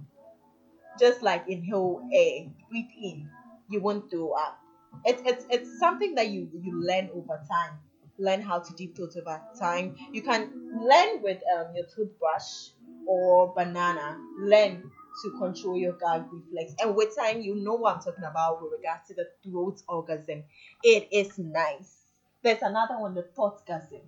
Just 0.99 1.23
like 1.23 1.49
inhale 1.49 2.07
air, 2.13 2.49
breathe 2.69 2.91
in. 3.03 3.31
You 3.69 3.81
won't 3.81 4.11
throw 4.11 4.33
up. 4.33 4.60
It's 5.05 5.23
it's 5.25 5.47
it's 5.51 5.79
something 5.79 6.15
that 6.17 6.29
you 6.29 6.49
you 6.63 6.83
learn 6.83 7.11
over 7.15 7.41
time. 7.49 7.79
Learn 8.19 8.43
how 8.43 8.59
to 8.59 8.73
deep 8.75 8.97
throat 8.97 9.15
over 9.17 9.41
time. 9.59 9.97
You 10.13 10.23
can 10.23 10.51
learn 10.75 11.23
with 11.23 11.43
um 11.57 11.75
your 11.75 11.87
toothbrush 11.87 12.71
or 13.07 13.53
banana. 13.55 14.19
Learn 14.39 14.91
to 15.23 15.31
control 15.39 15.77
your 15.77 15.93
gag 15.95 16.25
reflex. 16.33 16.75
And 16.81 16.95
with 16.95 17.17
time, 17.17 17.41
you 17.41 17.55
know 17.57 17.75
what 17.75 17.97
I'm 17.97 18.03
talking 18.03 18.25
about 18.25 18.63
with 18.63 18.73
regards 18.73 19.09
to 19.09 19.15
the 19.15 19.29
throat 19.43 19.83
orgasm. 19.89 20.45
It 20.83 21.09
is 21.13 21.39
nice. 21.39 21.97
There's 22.43 22.63
another 22.63 22.99
one, 22.99 23.15
the 23.15 23.27
thoughtgasm. 23.37 24.03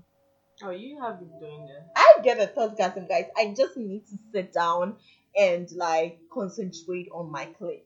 Oh, 0.62 0.70
you 0.70 1.00
have 1.02 1.18
been 1.18 1.38
doing 1.40 1.66
that. 1.66 1.90
I 1.96 2.18
get 2.22 2.38
a 2.38 2.46
thoughtgasm, 2.46 3.08
guys. 3.08 3.26
I 3.36 3.52
just 3.56 3.76
need 3.76 4.06
to 4.06 4.18
sit 4.32 4.52
down 4.52 4.96
and 5.36 5.70
like 5.72 6.20
concentrate 6.32 7.08
on 7.12 7.30
my 7.30 7.48
clit. 7.60 7.82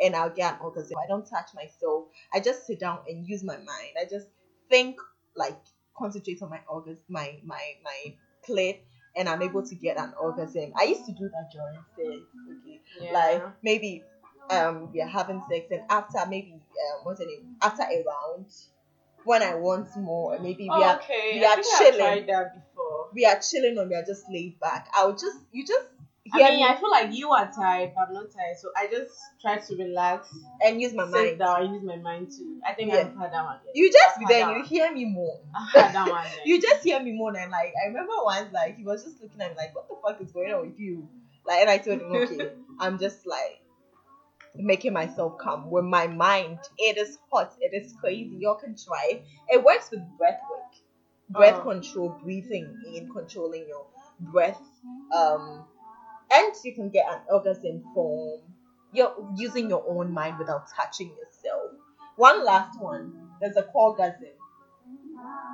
And 0.00 0.14
I'll 0.16 0.30
get 0.30 0.54
an 0.54 0.58
orgasm. 0.60 0.96
I 1.02 1.06
don't 1.08 1.24
touch 1.28 1.48
myself. 1.54 2.04
I 2.32 2.40
just 2.40 2.66
sit 2.66 2.80
down 2.80 3.00
and 3.08 3.26
use 3.26 3.42
my 3.44 3.56
mind. 3.56 3.94
I 4.00 4.04
just 4.10 4.26
think 4.68 4.96
like 5.36 5.56
concentrate 5.96 6.42
on 6.42 6.50
my 6.50 6.60
orgasm, 6.68 7.02
my 7.08 7.38
my 7.44 7.62
my 7.84 8.14
clit, 8.48 8.78
and 9.16 9.28
I'm 9.28 9.42
able 9.42 9.62
to 9.66 9.74
get 9.74 9.96
an 9.98 10.12
orgasm. 10.20 10.72
I 10.76 10.84
used 10.84 11.06
to 11.06 11.12
do 11.12 11.28
that 11.28 11.50
during 11.52 11.78
sex. 11.96 12.26
Okay, 12.50 12.80
Yeah. 13.00 13.12
like 13.12 13.42
maybe 13.62 14.02
um 14.50 14.90
we're 14.92 15.06
having 15.06 15.42
sex 15.48 15.66
and 15.70 15.82
after 15.88 16.18
maybe 16.28 16.52
um 16.52 17.04
what's 17.04 17.20
the 17.20 17.26
name 17.26 17.56
after 17.62 17.82
a 17.82 18.04
round 18.06 18.46
when 19.24 19.42
I 19.42 19.54
want 19.54 19.88
more 19.96 20.38
maybe 20.38 20.64
we 20.64 20.82
are 20.82 20.96
okay. 20.96 21.38
we 21.38 21.44
are 21.44 21.56
chilling. 21.78 21.98
tried 21.98 22.26
that 22.26 22.54
before. 22.54 23.08
we 23.14 23.24
are 23.24 23.38
chilling 23.40 23.78
or 23.78 23.86
we 23.88 23.94
are 23.94 24.04
just 24.04 24.24
laid 24.30 24.60
back. 24.60 24.88
I'll 24.92 25.12
just 25.12 25.38
you 25.50 25.64
just 25.66 25.86
I 26.32 26.38
mean, 26.50 26.64
I 26.66 26.74
feel 26.76 26.90
like 26.90 27.12
you 27.12 27.30
are 27.32 27.50
tired, 27.54 27.92
but 27.94 28.08
I'm 28.08 28.14
not 28.14 28.30
tired, 28.30 28.56
so 28.58 28.70
I 28.76 28.86
just 28.86 29.12
try 29.42 29.58
to 29.58 29.76
relax, 29.76 30.34
and 30.64 30.80
use 30.80 30.94
my 30.94 31.04
sit 31.04 31.10
mind. 31.12 31.38
down, 31.38 31.74
use 31.74 31.82
my 31.84 31.96
mind 31.96 32.30
too. 32.30 32.60
I 32.66 32.72
think 32.72 32.92
Yeah. 32.92 33.00
I've 33.00 33.16
had 33.18 33.32
that 33.32 33.44
one. 33.44 33.58
yes. 33.66 33.72
You 33.74 33.92
just 33.92 34.18
I've 34.22 34.28
then 34.28 34.48
you 34.56 34.64
hear 34.64 34.90
me 34.92 35.04
more. 35.04 35.38
I've 35.54 35.82
had 35.84 35.94
that 35.94 36.08
one. 36.08 36.24
yes. 36.36 36.38
You 36.46 36.60
just 36.62 36.82
hear 36.82 36.98
me 37.00 37.12
more 37.12 37.36
and 37.36 37.50
like 37.50 37.72
I 37.84 37.88
remember 37.88 38.12
once 38.24 38.50
like 38.54 38.76
he 38.78 38.84
was 38.84 39.04
just 39.04 39.20
looking 39.20 39.40
at 39.42 39.50
me 39.50 39.56
like 39.56 39.74
what 39.74 39.86
the 39.88 39.96
fuck 40.02 40.20
is 40.22 40.32
going 40.32 40.50
on 40.52 40.62
with 40.66 40.78
you? 40.80 41.06
Like 41.46 41.60
and 41.60 41.68
I 41.68 41.76
told 41.78 42.00
him 42.00 42.10
okay 42.12 42.50
I'm 42.80 42.98
just 42.98 43.26
like 43.26 43.60
making 44.54 44.92
myself 44.94 45.36
come 45.38 45.70
with 45.70 45.84
my 45.84 46.06
mind. 46.06 46.58
It 46.78 46.96
is 46.96 47.18
hot. 47.30 47.52
It 47.60 47.74
is 47.74 47.92
crazy. 48.00 48.36
Y'all 48.40 48.54
can 48.54 48.76
try 48.76 49.08
it. 49.10 49.24
It 49.50 49.62
works 49.62 49.90
with 49.90 50.00
breath 50.16 50.40
work, 50.50 50.72
breath 51.28 51.60
Oh. 51.60 51.70
control, 51.70 52.18
breathing 52.22 52.80
in, 52.94 53.10
controlling 53.12 53.66
your 53.68 53.86
breath. 54.20 54.60
Um, 55.14 55.66
and 56.32 56.54
you 56.64 56.74
can 56.74 56.90
get 56.90 57.06
an 57.10 57.20
orgasm 57.28 57.82
from 57.94 58.40
you're 58.92 59.14
using 59.36 59.68
your 59.68 59.84
own 59.88 60.12
mind 60.12 60.38
without 60.38 60.66
touching 60.70 61.08
yourself. 61.08 61.72
One 62.16 62.44
last 62.44 62.80
one. 62.80 63.30
There's 63.40 63.56
a 63.56 63.62
core 63.64 63.90
orgasm. 63.90 64.28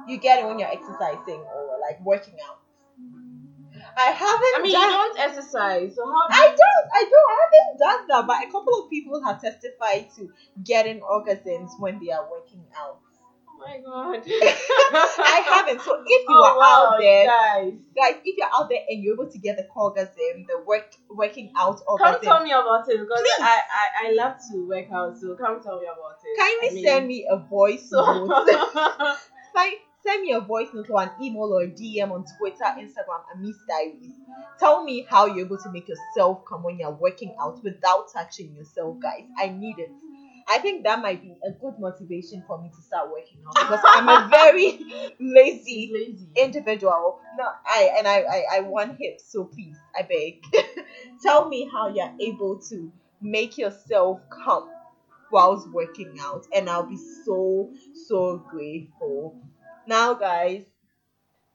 You 0.06 0.18
get 0.18 0.38
it 0.40 0.46
when 0.46 0.58
you're 0.58 0.68
exercising 0.70 1.40
or 1.40 1.78
like 1.80 2.00
working 2.04 2.34
out. 2.46 2.58
I 3.96 4.10
haven't. 4.10 4.54
I 4.56 4.60
mean, 4.62 4.72
done- 4.72 4.82
you 4.82 4.96
don't 4.96 5.18
exercise, 5.18 5.94
so 5.94 6.04
how? 6.06 6.26
I 6.30 6.54
don't, 6.56 6.86
I 6.92 7.02
don't, 7.10 7.30
I 7.30 7.36
haven't 7.44 7.78
done 7.78 8.06
that, 8.08 8.26
but 8.26 8.48
a 8.48 8.50
couple 8.50 8.82
of 8.84 8.90
people 8.90 9.22
have 9.24 9.40
testified 9.40 10.08
to 10.16 10.30
getting 10.64 11.00
orgasms 11.00 11.78
when 11.78 11.98
they 12.04 12.10
are 12.12 12.28
working 12.30 12.64
out. 12.76 13.00
Oh 13.60 13.66
my 13.66 13.78
god. 13.78 14.22
I 14.26 15.42
haven't. 15.46 15.80
So 15.82 16.02
if 16.06 16.22
you 16.22 16.26
oh, 16.28 16.44
are 16.44 16.58
wow, 16.58 16.92
out 16.94 16.98
there, 16.98 17.26
guys. 17.26 17.72
guys, 17.94 18.14
if 18.24 18.36
you're 18.38 18.48
out 18.54 18.68
there 18.68 18.80
and 18.88 19.02
you're 19.02 19.14
able 19.14 19.30
to 19.30 19.38
get 19.38 19.56
the 19.56 19.66
orgasm, 19.74 20.46
the 20.48 20.62
work 20.66 20.90
working 21.10 21.52
out 21.56 21.80
Come 21.98 22.20
tell 22.22 22.42
me 22.42 22.50
about 22.52 22.88
it 22.88 22.98
because 23.00 23.20
Please. 23.20 23.40
I, 23.40 23.60
I 23.70 24.08
I 24.08 24.12
love 24.12 24.36
to 24.50 24.66
work 24.68 24.86
out, 24.92 25.16
so 25.18 25.34
come 25.36 25.62
tell 25.62 25.80
me 25.80 25.86
about 25.86 26.18
it. 26.24 26.38
kindly 26.38 26.68
I 26.68 26.74
mean- 26.74 26.84
send 26.84 27.06
me 27.08 27.26
a 27.30 27.36
voice 27.36 27.88
note. 27.92 28.30
Send, 29.52 29.74
send 30.06 30.22
me 30.22 30.30
a 30.32 30.40
voice 30.40 30.68
note 30.72 30.88
or 30.90 31.02
an 31.02 31.10
email 31.20 31.52
or 31.52 31.62
a 31.62 31.66
DM 31.66 32.12
on 32.12 32.24
Twitter, 32.38 32.64
Instagram, 32.78 33.22
and 33.34 33.42
Miss 33.42 33.56
Diaries. 33.68 34.14
Tell 34.60 34.84
me 34.84 35.04
how 35.10 35.26
you're 35.26 35.44
able 35.44 35.58
to 35.58 35.70
make 35.72 35.88
yourself 35.88 36.44
come 36.48 36.62
when 36.62 36.78
you're 36.78 36.92
working 36.92 37.34
out 37.42 37.60
without 37.64 38.12
touching 38.12 38.54
yourself, 38.54 39.00
guys. 39.00 39.24
I 39.36 39.48
need 39.48 39.74
it. 39.78 39.90
I 40.50 40.58
think 40.58 40.84
that 40.84 41.00
might 41.00 41.22
be 41.22 41.34
a 41.46 41.52
good 41.52 41.78
motivation 41.78 42.42
for 42.46 42.60
me 42.60 42.70
to 42.74 42.82
start 42.82 43.10
working 43.10 43.38
out 43.46 43.54
because 43.54 43.80
I'm 43.86 44.08
a 44.08 44.28
very 44.28 44.80
lazy 45.20 45.90
lazy. 45.94 46.28
individual. 46.36 47.20
No, 47.38 47.44
I 47.66 47.90
and 47.98 48.08
I, 48.08 48.20
I 48.22 48.44
I 48.56 48.60
want 48.60 48.98
hips, 48.98 49.24
so 49.32 49.44
please, 49.44 49.76
I 49.96 50.02
beg. 50.02 50.42
Tell 51.22 51.48
me 51.48 51.70
how 51.72 51.88
you're 51.88 52.12
able 52.20 52.58
to 52.70 52.92
make 53.22 53.58
yourself 53.58 54.20
come 54.44 54.68
whilst 55.32 55.70
working 55.70 56.16
out, 56.20 56.46
and 56.54 56.68
I'll 56.68 56.88
be 56.88 56.98
so 57.24 57.70
so 58.08 58.38
grateful. 58.50 59.36
Now, 59.86 60.14
guys, 60.14 60.64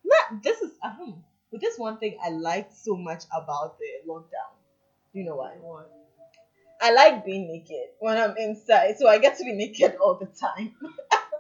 not 0.04 0.44
this 0.44 0.62
is 0.62 0.72
um, 0.84 1.24
but 1.52 1.62
this 1.62 1.78
one 1.78 1.98
thing 1.98 2.18
I 2.24 2.30
liked 2.30 2.74
so 2.76 2.96
much 2.96 3.24
about 3.34 3.78
the 3.80 4.10
lockdown. 4.12 4.54
You 5.14 5.26
know 5.26 5.36
why? 5.36 5.54
What? 5.62 5.92
I 6.82 6.92
like 6.92 7.26
being 7.26 7.48
naked 7.48 7.90
when 8.00 8.18
I'm 8.18 8.36
inside, 8.38 8.98
so 8.98 9.08
I 9.08 9.18
get 9.18 9.38
to 9.38 9.44
be 9.44 9.54
naked 9.54 9.96
all 10.02 10.16
the 10.16 10.28
time. 10.28 10.76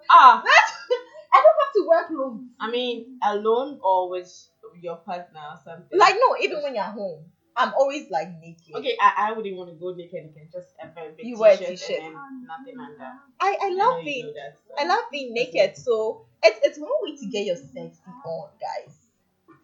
Ah, 0.09 0.41
I 1.33 1.41
don't 1.41 1.59
have 1.63 1.73
to 1.75 1.85
wear 1.87 2.05
clothes. 2.05 2.43
I 2.59 2.69
mean, 2.71 3.19
alone 3.23 3.79
or 3.83 4.09
with 4.09 4.31
your 4.79 4.97
partner 4.97 5.41
or 5.51 5.59
something. 5.63 5.97
Like 5.97 6.15
no, 6.15 6.37
even 6.41 6.61
when 6.63 6.75
you're 6.75 6.83
home, 6.83 7.25
I'm 7.55 7.73
always 7.73 8.09
like 8.09 8.29
naked. 8.39 8.75
Okay, 8.75 8.95
I, 9.01 9.29
I 9.29 9.31
wouldn't 9.33 9.55
want 9.57 9.69
to 9.71 9.75
go 9.75 9.93
naked 9.93 10.25
again. 10.25 10.49
Just 10.53 10.67
a 10.81 10.87
very 10.93 11.13
big 11.15 11.25
You 11.25 11.37
wear 11.37 11.53
a 11.53 11.57
t-shirt, 11.57 11.99
and 12.01 12.47
nothing 12.47 12.79
under. 12.79 13.03
I, 13.39 13.57
I 13.61 13.67
I 13.67 13.69
love 13.69 13.99
you 13.99 14.05
being 14.05 14.33
that. 14.35 14.55
I 14.77 14.85
love 14.87 15.03
being 15.11 15.33
naked. 15.33 15.77
So 15.77 16.25
it's 16.43 16.59
it's 16.63 16.77
one 16.79 16.89
way 17.01 17.15
to 17.17 17.25
get 17.27 17.45
your 17.45 17.57
sexy 17.57 18.01
on, 18.25 18.49
guys. 18.59 18.95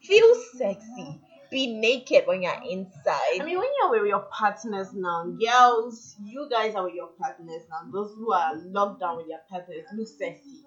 Feel 0.02 0.34
sexy. 0.58 1.20
Be 1.52 1.66
naked 1.74 2.26
when 2.26 2.40
you're 2.42 2.62
inside. 2.68 3.40
I 3.40 3.44
mean, 3.44 3.58
when 3.58 3.68
you're 3.78 3.90
with 3.90 4.08
your 4.08 4.20
partners 4.32 4.88
now, 4.94 5.26
girls, 5.26 6.16
you 6.24 6.48
guys 6.50 6.74
are 6.74 6.84
with 6.84 6.94
your 6.94 7.08
partners 7.20 7.62
now. 7.70 7.90
Those 7.92 8.14
who 8.16 8.32
are 8.32 8.56
locked 8.56 9.00
down 9.00 9.18
with 9.18 9.28
their 9.28 9.42
partners, 9.50 9.84
look 9.94 10.08
sexy. 10.08 10.62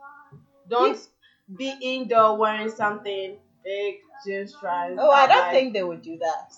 Don't 0.70 1.00
be 1.58 1.74
indoor 1.82 2.38
wearing 2.38 2.70
something 2.70 3.38
big, 3.64 3.96
jeans, 4.26 4.54
stripes. 4.56 4.98
oh, 5.00 5.10
I 5.12 5.26
don't 5.28 5.40
like- 5.40 5.52
think 5.52 5.74
they 5.74 5.84
would 5.84 6.04
do 6.04 6.18
that. 6.20 6.54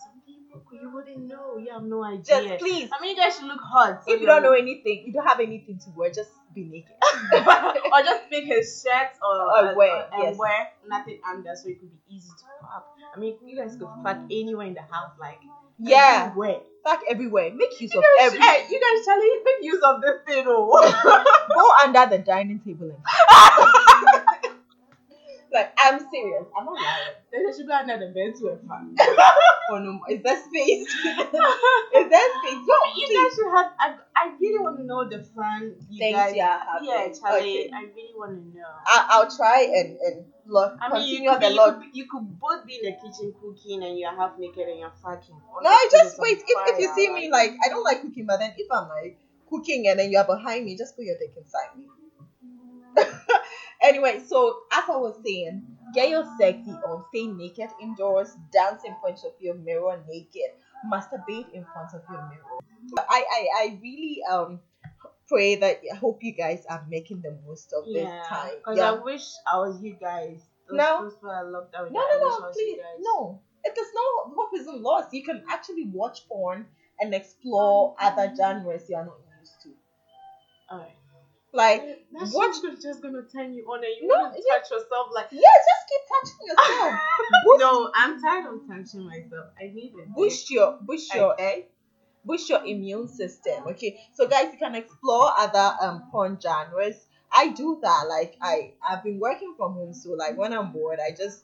You 0.74 0.92
wouldn't 0.94 1.28
know. 1.28 1.58
You 1.58 1.72
have 1.72 1.84
no 1.84 2.04
idea. 2.04 2.22
Just 2.50 2.60
please, 2.60 2.90
I 2.92 3.02
mean, 3.02 3.16
you 3.16 3.22
guys 3.24 3.36
should 3.38 3.46
look 3.46 3.62
hot. 3.62 4.04
so 4.04 4.14
if 4.14 4.20
you 4.20 4.28
don't 4.28 4.44
know 4.44 4.54
anything, 4.54 5.04
you 5.08 5.14
don't 5.14 5.26
have 5.28 5.40
anything 5.40 5.80
to 5.80 5.90
wear, 5.96 6.12
just 6.12 6.32
be 6.58 6.64
naked. 6.66 6.96
or 7.94 8.02
just 8.04 8.30
pick 8.30 8.46
a 8.50 8.62
shirt 8.66 9.14
or, 9.22 9.70
Or 9.70 9.76
wear, 9.76 10.08
and 10.14 10.24
yes. 10.24 10.38
wear 10.38 10.68
nothing 10.88 11.20
under 11.28 11.54
so 11.56 11.70
it 11.70 11.80
could 11.80 11.92
be 11.92 12.16
easy 12.16 12.30
to 12.30 12.46
fuck. 12.62 12.86
I 13.16 13.20
mean, 13.20 13.38
you 13.46 13.56
guys 13.58 13.76
could 13.78 13.90
fuck 14.04 14.18
anywhere 14.32 14.66
in 14.68 14.74
the 14.74 14.82
house, 14.82 15.14
like 15.20 15.40
yeah, 15.80 16.28
everywhere. 16.30 16.62
back 16.84 17.02
everywhere. 17.10 17.52
Make 17.54 17.80
use 17.80 17.94
You 17.94 18.00
of 18.00 18.06
every. 18.22 18.40
hey, 18.40 18.66
you 18.70 18.80
guys, 18.82 19.06
Charlie, 19.06 19.30
make 19.46 19.62
use 19.62 19.82
of 19.84 20.02
this 20.02 20.18
thing, 20.26 20.46
oh. 20.48 20.74
Go 21.54 21.72
under 21.86 22.18
the 22.18 22.24
dining 22.24 22.60
table 22.60 22.90
and. 22.90 24.24
Like 25.52 25.74
I'm 25.78 26.00
serious. 26.12 26.46
I'm 26.58 26.66
not 26.66 26.76
lying. 26.76 27.16
They 27.32 27.58
should 27.58 27.68
be 27.68 27.74
under 27.74 27.98
the 27.98 28.14
bed 28.14 28.36
to 28.40 28.48
a 28.50 28.58
fan. 28.68 28.96
Oh 29.70 29.80
no, 29.80 30.00
is 30.10 30.24
there 30.24 30.40
space? 30.40 30.88
is 30.88 30.94
there 30.96 32.30
space? 32.40 32.64
No, 32.64 32.78
you 32.96 33.06
please. 33.08 33.18
guys 33.20 33.36
should 33.36 33.52
have. 33.52 33.72
I, 33.80 33.96
I 34.16 34.32
really 34.40 34.60
want 34.60 34.78
to 34.78 34.84
know 34.86 35.08
the 35.10 35.24
fun 35.36 35.76
you 35.90 36.00
Things 36.00 36.16
guys. 36.16 36.36
having. 36.40 36.88
yeah, 36.88 37.08
Charlie, 37.12 37.68
Okay. 37.68 37.70
I 37.74 37.82
really 37.92 38.16
want 38.16 38.32
to 38.32 38.58
know. 38.58 38.64
I, 38.86 39.08
I'll 39.10 39.30
try 39.30 39.68
and 39.68 39.98
and 40.00 40.26
look. 40.46 40.78
I 40.80 40.88
mean, 40.94 41.24
you 41.24 41.30
continue 41.30 41.32
could, 41.32 41.40
be, 41.42 41.48
the 41.48 41.90
you, 41.94 42.04
you 42.04 42.06
could 42.10 42.40
both 42.40 42.66
be 42.66 42.80
in 42.80 42.84
the 42.88 42.96
kitchen 42.96 43.34
cooking 43.42 43.84
and 43.84 44.00
you're 44.00 44.16
half 44.16 44.40
naked 44.40 44.68
and 44.68 44.80
you're 44.80 44.94
fucking. 45.04 45.36
No, 45.62 45.70
I 45.70 45.88
just 45.92 46.18
wait. 46.18 46.38
If, 46.40 46.74
if 46.74 46.80
you 46.80 46.94
see 46.96 47.12
me 47.12 47.30
like 47.30 47.52
I 47.64 47.68
don't 47.70 47.84
like 47.84 48.02
cooking, 48.02 48.26
but 48.26 48.40
then 48.40 48.54
if 48.58 48.72
I'm 48.72 48.88
like 48.88 49.20
cooking 49.50 49.88
and 49.90 50.00
then 50.00 50.12
you 50.12 50.18
are 50.18 50.26
behind 50.28 50.64
me, 50.66 50.78
just 50.78 50.96
put 50.96 51.04
your 51.04 51.18
dick 51.20 51.34
inside 51.36 51.76
me. 51.76 51.86
anyway, 53.88 54.22
so 54.26 54.62
as 54.72 54.84
I 54.88 54.98
was 54.98 55.20
saying, 55.26 55.66
get 55.94 56.10
your 56.10 56.26
sexy 56.40 56.72
on, 56.72 57.06
stay 57.10 57.28
naked 57.28 57.70
indoors, 57.82 58.36
dance 58.52 58.84
in 58.86 58.96
front 59.02 59.20
of 59.26 59.34
your 59.40 59.56
mirror 59.56 60.02
naked, 60.08 60.52
masturbate 60.92 61.52
in 61.54 61.66
front 61.74 61.94
of 61.94 62.02
your 62.10 62.22
mirror. 62.30 62.60
I 62.98 63.24
I, 63.32 63.48
I 63.64 63.80
really 63.82 64.20
um 64.30 64.60
pray 65.28 65.56
that 65.56 65.82
I 65.92 65.96
hope 65.96 66.24
you 66.24 66.32
guys 66.32 66.66
are 66.70 66.86
making 66.90 67.22
the 67.22 67.38
most 67.46 67.74
of 67.74 67.86
this 67.86 68.04
yeah, 68.04 68.24
time. 68.28 68.52
Because 68.58 68.78
Yeah. 68.78 68.92
I 68.92 69.04
wish 69.04 69.26
I 69.52 69.58
was 69.58 69.82
you 69.82 69.94
guys. 70.00 70.42
Those, 70.70 70.78
No. 70.78 71.04
those 71.04 71.18
who 71.22 71.30
are 71.30 71.46
locked 71.46 71.74
down. 71.74 71.92
No, 71.92 72.00
no, 72.00 72.18
no, 72.18 72.26
was 72.26 72.56
please, 72.56 72.80
no. 73.00 73.42
It 73.64 73.78
is 73.78 73.88
no 73.94 74.34
hope 74.34 74.52
isn't 74.56 74.82
lost. 74.82 75.14
You 75.14 75.24
can 75.24 75.44
actually 75.50 75.88
watch 75.88 76.28
porn 76.28 76.66
and 77.00 77.14
explore 77.14 77.96
other 78.00 78.34
genres 78.36 78.90
you 78.90 78.96
are 78.96 79.06
not 79.06 79.18
used 79.40 79.62
to. 79.64 79.70
Alright. 80.72 80.97
Like, 81.54 82.06
That's 82.12 82.34
watch. 82.34 82.62
just, 82.62 82.82
just 82.84 83.02
gonna 83.02 83.24
turn 83.24 83.54
you 83.54 83.64
on 83.66 83.80
and 83.84 83.94
you 84.02 84.08
No, 84.08 84.16
want 84.16 84.36
to 84.36 84.44
yeah. 84.46 84.58
touch 84.58 84.70
yourself 84.70 85.08
like. 85.14 85.28
Yeah, 85.32 85.40
just 85.42 85.84
keep 85.90 86.02
touching 86.14 86.48
yourself. 86.48 87.00
No, 87.60 87.92
I'm 87.96 88.22
tired 88.22 88.46
of 88.54 88.68
touching 88.68 89.06
myself. 89.06 89.48
I 89.60 89.72
need 89.74 89.94
it. 89.98 90.14
boost 90.14 90.52
your, 90.52 90.78
boost 90.82 91.14
your, 91.16 91.34
Okay. 91.34 91.68
boost 92.26 92.50
your 92.50 92.64
immune 92.66 93.08
system. 93.08 93.64
Okay, 93.68 93.98
so 94.14 94.28
guys, 94.28 94.50
you 94.52 94.58
can 94.60 94.76
explore 94.76 95.32
other 95.38 95.76
um 95.82 96.04
porn 96.12 96.38
genres. 96.42 97.06
I 97.32 97.50
do 97.50 97.80
that. 97.82 98.06
Like, 98.10 98.36
I 98.42 98.74
I've 98.88 99.04
been 99.04 99.20
working 99.20 99.54
from 99.58 99.74
home, 99.74 99.94
so 99.94 100.12
like 100.12 100.38
when 100.38 100.54
I'm 100.54 100.72
bored, 100.72 101.00
I 101.00 101.12
just 101.16 101.44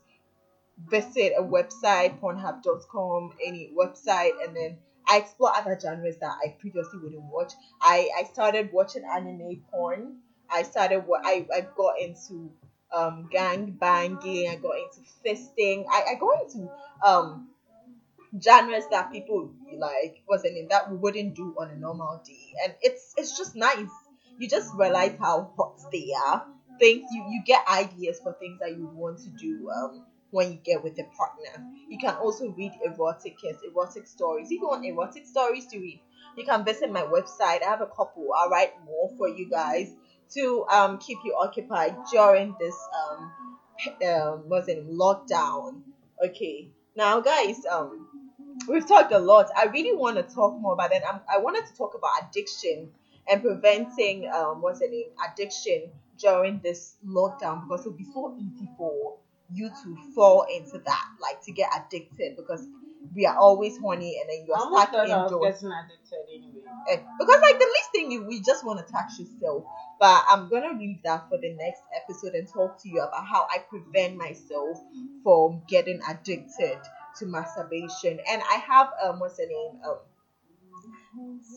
visit 0.90 1.34
a 1.38 1.42
website, 1.44 2.20
Pornhub.com, 2.20 3.34
any 3.46 3.72
website, 3.78 4.32
and 4.46 4.56
then 4.56 4.78
I 5.08 5.18
explore 5.18 5.56
other 5.56 5.78
genres 5.80 6.18
that 6.20 6.38
I 6.44 6.56
previously 6.60 7.00
wouldn't 7.00 7.24
watch. 7.24 7.54
I 7.82 8.10
I 8.18 8.24
started 8.26 8.72
watching 8.72 9.04
anime 9.06 9.64
porn. 9.72 10.18
I 10.50 10.64
started 10.64 11.02
what 11.08 11.22
I 11.26 11.46
I 11.54 11.62
got 11.76 12.00
into 12.00 12.52
um 12.92 13.28
gang 13.32 13.72
banging. 13.72 14.50
I 14.50 14.56
got 14.56 14.76
into 14.78 15.02
fisting. 15.26 15.86
I 15.90 16.04
I 16.12 16.16
got 16.16 16.44
into 16.44 16.70
um 17.06 17.50
genres 18.42 18.86
that 18.92 19.12
people 19.12 19.52
like 19.78 20.22
wasn't 20.28 20.58
in 20.58 20.68
that 20.70 20.90
we 20.90 20.98
wouldn't 20.98 21.36
do 21.36 21.54
on 21.60 21.70
a 21.70 21.76
normal 21.76 22.22
day, 22.26 22.54
and 22.64 22.74
it's 22.82 23.14
it's 23.18 23.38
just 23.38 23.56
nice. 23.56 23.90
You 24.38 24.50
just 24.50 24.74
realize 24.76 25.14
how 25.20 25.52
hot 25.58 25.80
they 25.92 26.10
are 26.28 26.46
things 26.80 27.04
you 27.12 27.24
you 27.30 27.44
get 27.46 27.64
ideas 27.68 28.20
for 28.24 28.34
things 28.34 28.60
that 28.60 28.72
you 28.72 28.88
want 28.88 29.20
to 29.20 29.30
do 29.30 29.70
um 29.70 30.04
when 30.34 30.52
you 30.52 30.58
get 30.64 30.84
with 30.84 30.98
a 31.00 31.04
partner. 31.16 31.64
You 31.88 32.00
can 32.00 32.16
also 32.16 32.50
read 32.50 32.72
erotic 32.84 33.38
erotic 33.44 34.08
stories. 34.08 34.48
If 34.48 34.60
you 34.60 34.68
want 34.68 34.84
erotic 34.84 35.28
stories 35.28 35.68
to 35.68 35.78
read, 35.80 36.02
you 36.36 36.44
can 36.44 36.66
visit 36.66 36.92
my 36.92 37.04
website. 37.04 37.62
I 37.62 37.70
have 37.70 37.82
a 37.82 37.86
couple. 37.86 38.28
I'll 38.36 38.50
write 38.50 38.74
more 38.84 39.12
for 39.18 39.30
you 39.30 39.48
guys 39.50 39.94
to 40.34 40.66
um 40.72 40.98
keep 40.98 41.20
you 41.24 41.36
occupied 41.40 41.96
during 42.12 42.56
this 42.60 42.76
um 43.00 43.32
um 44.06 44.44
what's 44.50 44.68
it 44.68 44.90
lockdown. 44.90 45.84
Okay. 46.26 46.70
Now 46.96 47.22
guys, 47.22 47.62
um 47.72 48.08
we've 48.68 48.88
talked 48.88 49.12
a 49.12 49.20
lot. 49.20 49.52
I 49.56 49.66
really 49.66 49.96
want 49.96 50.18
to 50.18 50.24
talk 50.24 50.60
more 50.60 50.74
about 50.74 50.92
it. 50.94 51.04
I'm, 51.08 51.22
I 51.32 51.38
wanted 51.38 51.68
to 51.68 51.76
talk 51.78 51.94
about 51.94 52.12
addiction 52.28 52.90
and 53.30 53.42
preventing 53.44 54.28
um 54.34 54.64
what's 54.64 54.80
the 54.80 54.88
name 54.88 55.10
addiction 55.30 55.92
during 56.18 56.60
this 56.64 56.96
lockdown 57.06 57.62
because 57.68 57.82
it'll 57.82 57.98
be 57.98 58.06
so 58.14 58.36
easy 58.40 58.68
for 58.78 59.18
you 59.54 59.70
to 59.70 59.98
fall 60.16 60.46
into 60.54 60.80
that, 60.86 61.06
like 61.22 61.42
to 61.44 61.52
get 61.52 61.70
addicted 61.76 62.36
because 62.36 62.68
we 63.16 63.26
are 63.26 63.38
always 63.38 63.78
horny 63.78 64.18
and 64.20 64.30
then 64.30 64.46
you're 64.48 64.56
I 64.56 64.60
stuck 64.60 64.72
almost 64.72 64.92
thought 64.92 65.10
I 65.10 65.24
was 65.24 65.32
indoors. 65.32 65.56
getting 65.62 65.72
addicted 65.72 66.26
anyway. 66.34 66.62
Eh, 66.90 66.98
Because 67.20 67.42
like 67.42 67.60
the 67.60 67.66
least 67.66 67.92
thing 67.92 68.12
you 68.12 68.26
we 68.26 68.42
just 68.42 68.66
want 68.66 68.86
to 68.86 68.92
touch 68.92 69.20
yourself. 69.20 69.64
But 70.00 70.24
I'm 70.28 70.50
gonna 70.50 70.78
leave 70.78 71.02
that 71.04 71.30
for 71.30 71.38
the 71.38 71.54
next 71.54 71.82
episode 71.96 72.34
and 72.34 72.48
talk 72.48 72.82
to 72.84 72.90
you 72.90 73.02
about 73.02 73.26
how 73.26 73.48
I 73.54 73.60
prevent 73.60 74.18
myself 74.18 74.78
from 75.24 75.62
getting 75.68 76.00
addicted 76.10 76.80
to 77.20 77.26
masturbation. 77.26 78.20
And 78.30 78.42
I 78.42 78.56
have 78.68 78.90
um 79.04 79.20
what's 79.20 79.38
the 79.38 79.46
name? 79.46 79.80
Um 79.88 79.98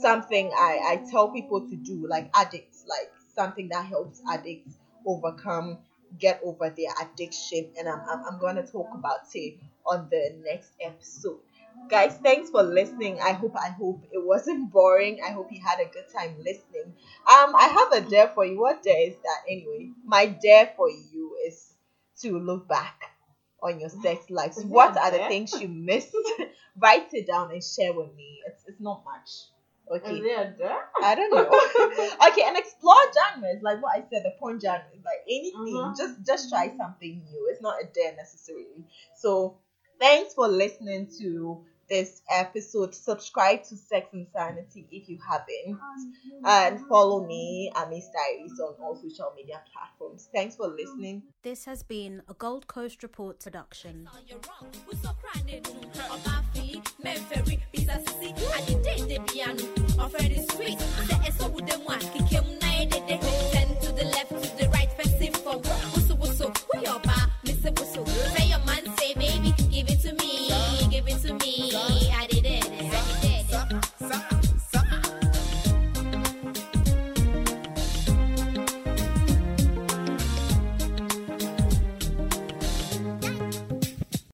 something 0.00 0.50
I, 0.56 0.78
I 0.86 1.10
tell 1.10 1.28
people 1.30 1.68
to 1.68 1.76
do, 1.76 2.06
like 2.08 2.30
addicts, 2.34 2.84
like 2.88 3.10
something 3.34 3.68
that 3.70 3.86
helps 3.86 4.20
addicts 4.30 4.76
overcome, 5.06 5.78
get 6.18 6.40
over 6.44 6.70
their 6.70 6.90
addiction. 7.00 7.70
And 7.78 7.88
I'm, 7.88 8.00
I'm, 8.08 8.24
I'm 8.26 8.38
going 8.40 8.56
to 8.56 8.62
talk 8.62 8.88
about 8.94 9.20
it 9.34 9.58
on 9.86 10.08
the 10.10 10.34
next 10.44 10.72
episode. 10.80 11.40
Guys, 11.88 12.18
thanks 12.22 12.50
for 12.50 12.62
listening. 12.62 13.20
I 13.20 13.32
hope 13.32 13.54
I 13.54 13.68
hope 13.68 14.02
it 14.10 14.24
wasn't 14.24 14.72
boring. 14.72 15.20
I 15.24 15.30
hope 15.30 15.52
you 15.52 15.60
had 15.64 15.78
a 15.78 15.84
good 15.84 16.06
time 16.12 16.34
listening. 16.38 16.94
Um, 17.26 17.54
I 17.54 17.68
have 17.92 18.04
a 18.04 18.08
dare 18.08 18.28
for 18.28 18.44
you. 18.44 18.58
What 18.60 18.82
dare 18.82 19.08
is 19.08 19.14
that 19.14 19.42
anyway? 19.48 19.90
My 20.04 20.26
dare 20.26 20.72
for 20.76 20.88
you 20.90 21.36
is 21.46 21.74
to 22.22 22.38
look 22.38 22.66
back 22.66 22.98
on 23.62 23.78
your 23.78 23.90
sex 23.90 24.30
lives. 24.30 24.58
It 24.58 24.66
What 24.66 24.96
are 24.96 25.10
the 25.10 25.18
things 25.28 25.52
you 25.60 25.68
missed? 25.68 26.16
Write 26.78 27.12
it 27.14 27.26
down 27.26 27.52
and 27.52 27.62
share 27.62 27.92
with 27.92 28.14
me. 28.14 28.40
It's 28.46 28.64
it's 28.66 28.80
not 28.80 29.04
much. 29.04 29.30
Okay. 29.90 30.16
Is 30.16 30.22
there 30.22 30.42
a 30.42 30.56
dare? 30.58 30.78
I 31.02 31.14
don't 31.14 31.30
know. 31.30 31.48
okay, 32.28 32.42
and 32.46 32.56
explore 32.56 32.96
genres 33.14 33.62
like 33.62 33.80
what 33.82 33.96
I 33.96 34.04
said, 34.10 34.24
the 34.24 34.32
porn 34.38 34.58
genre, 34.58 34.84
is 34.94 35.04
like 35.04 35.22
anything. 35.28 35.74
Mhm. 35.74 35.96
Just 35.96 36.14
just 36.26 36.48
try 36.48 36.72
something 36.76 37.22
new. 37.30 37.48
It's 37.50 37.60
not 37.60 37.76
a 37.80 37.86
dare 37.86 38.14
necessarily. 38.16 38.84
So 39.14 39.58
thanks 40.00 40.34
for 40.34 40.48
listening 40.48 41.08
to 41.18 41.64
this 41.88 42.22
episode. 42.30 42.94
Subscribe 42.94 43.62
to 43.64 43.76
Sex 43.76 44.08
and 44.12 44.26
Sanity 44.34 44.86
if 44.90 45.08
you 45.08 45.18
haven't, 45.26 45.78
and 46.44 46.80
follow 46.88 47.26
me, 47.26 47.70
Amis 47.76 48.08
Diaries, 48.14 48.58
on 48.60 48.74
all 48.80 48.96
social 48.96 49.32
media 49.36 49.60
platforms. 49.72 50.28
Thanks 50.34 50.56
for 50.56 50.68
listening. 50.68 51.22
This 51.42 51.64
has 51.64 51.82
been 51.82 52.22
a 52.28 52.34
Gold 52.34 52.66
Coast 52.66 53.02
Report 53.02 53.38
production. 53.40 54.08
you're 54.26 54.38
wrong. 54.48 54.70
Who's 54.86 55.00
so 55.00 55.10
crying? 55.22 55.62
Obafi, 55.62 56.86
Memphis, 57.02 57.56
Pizza 57.72 58.00
City, 58.06 58.44
and 58.56 58.66
the 58.66 58.82
day 58.82 59.16
the 59.16 59.22
piano, 59.32 59.62
offered 59.98 60.22
the 60.22 60.46
sweet. 60.52 60.78
The 60.78 61.32
SO 61.32 61.48
with 61.48 61.66
them 61.66 61.80
one, 61.84 62.00
kick 62.00 62.26
him 62.28 62.44
nine, 62.60 62.90
ten 62.90 63.68
to 63.80 63.92
the 63.92 64.04
left, 64.04 64.30
to 64.30 64.56
the 64.56 64.68
right, 64.70 64.90
fencing 64.92 65.32
for 65.32 65.58
whistle, 65.58 66.16
whistle, 66.16 66.52
who 66.72 66.80
your 66.80 66.98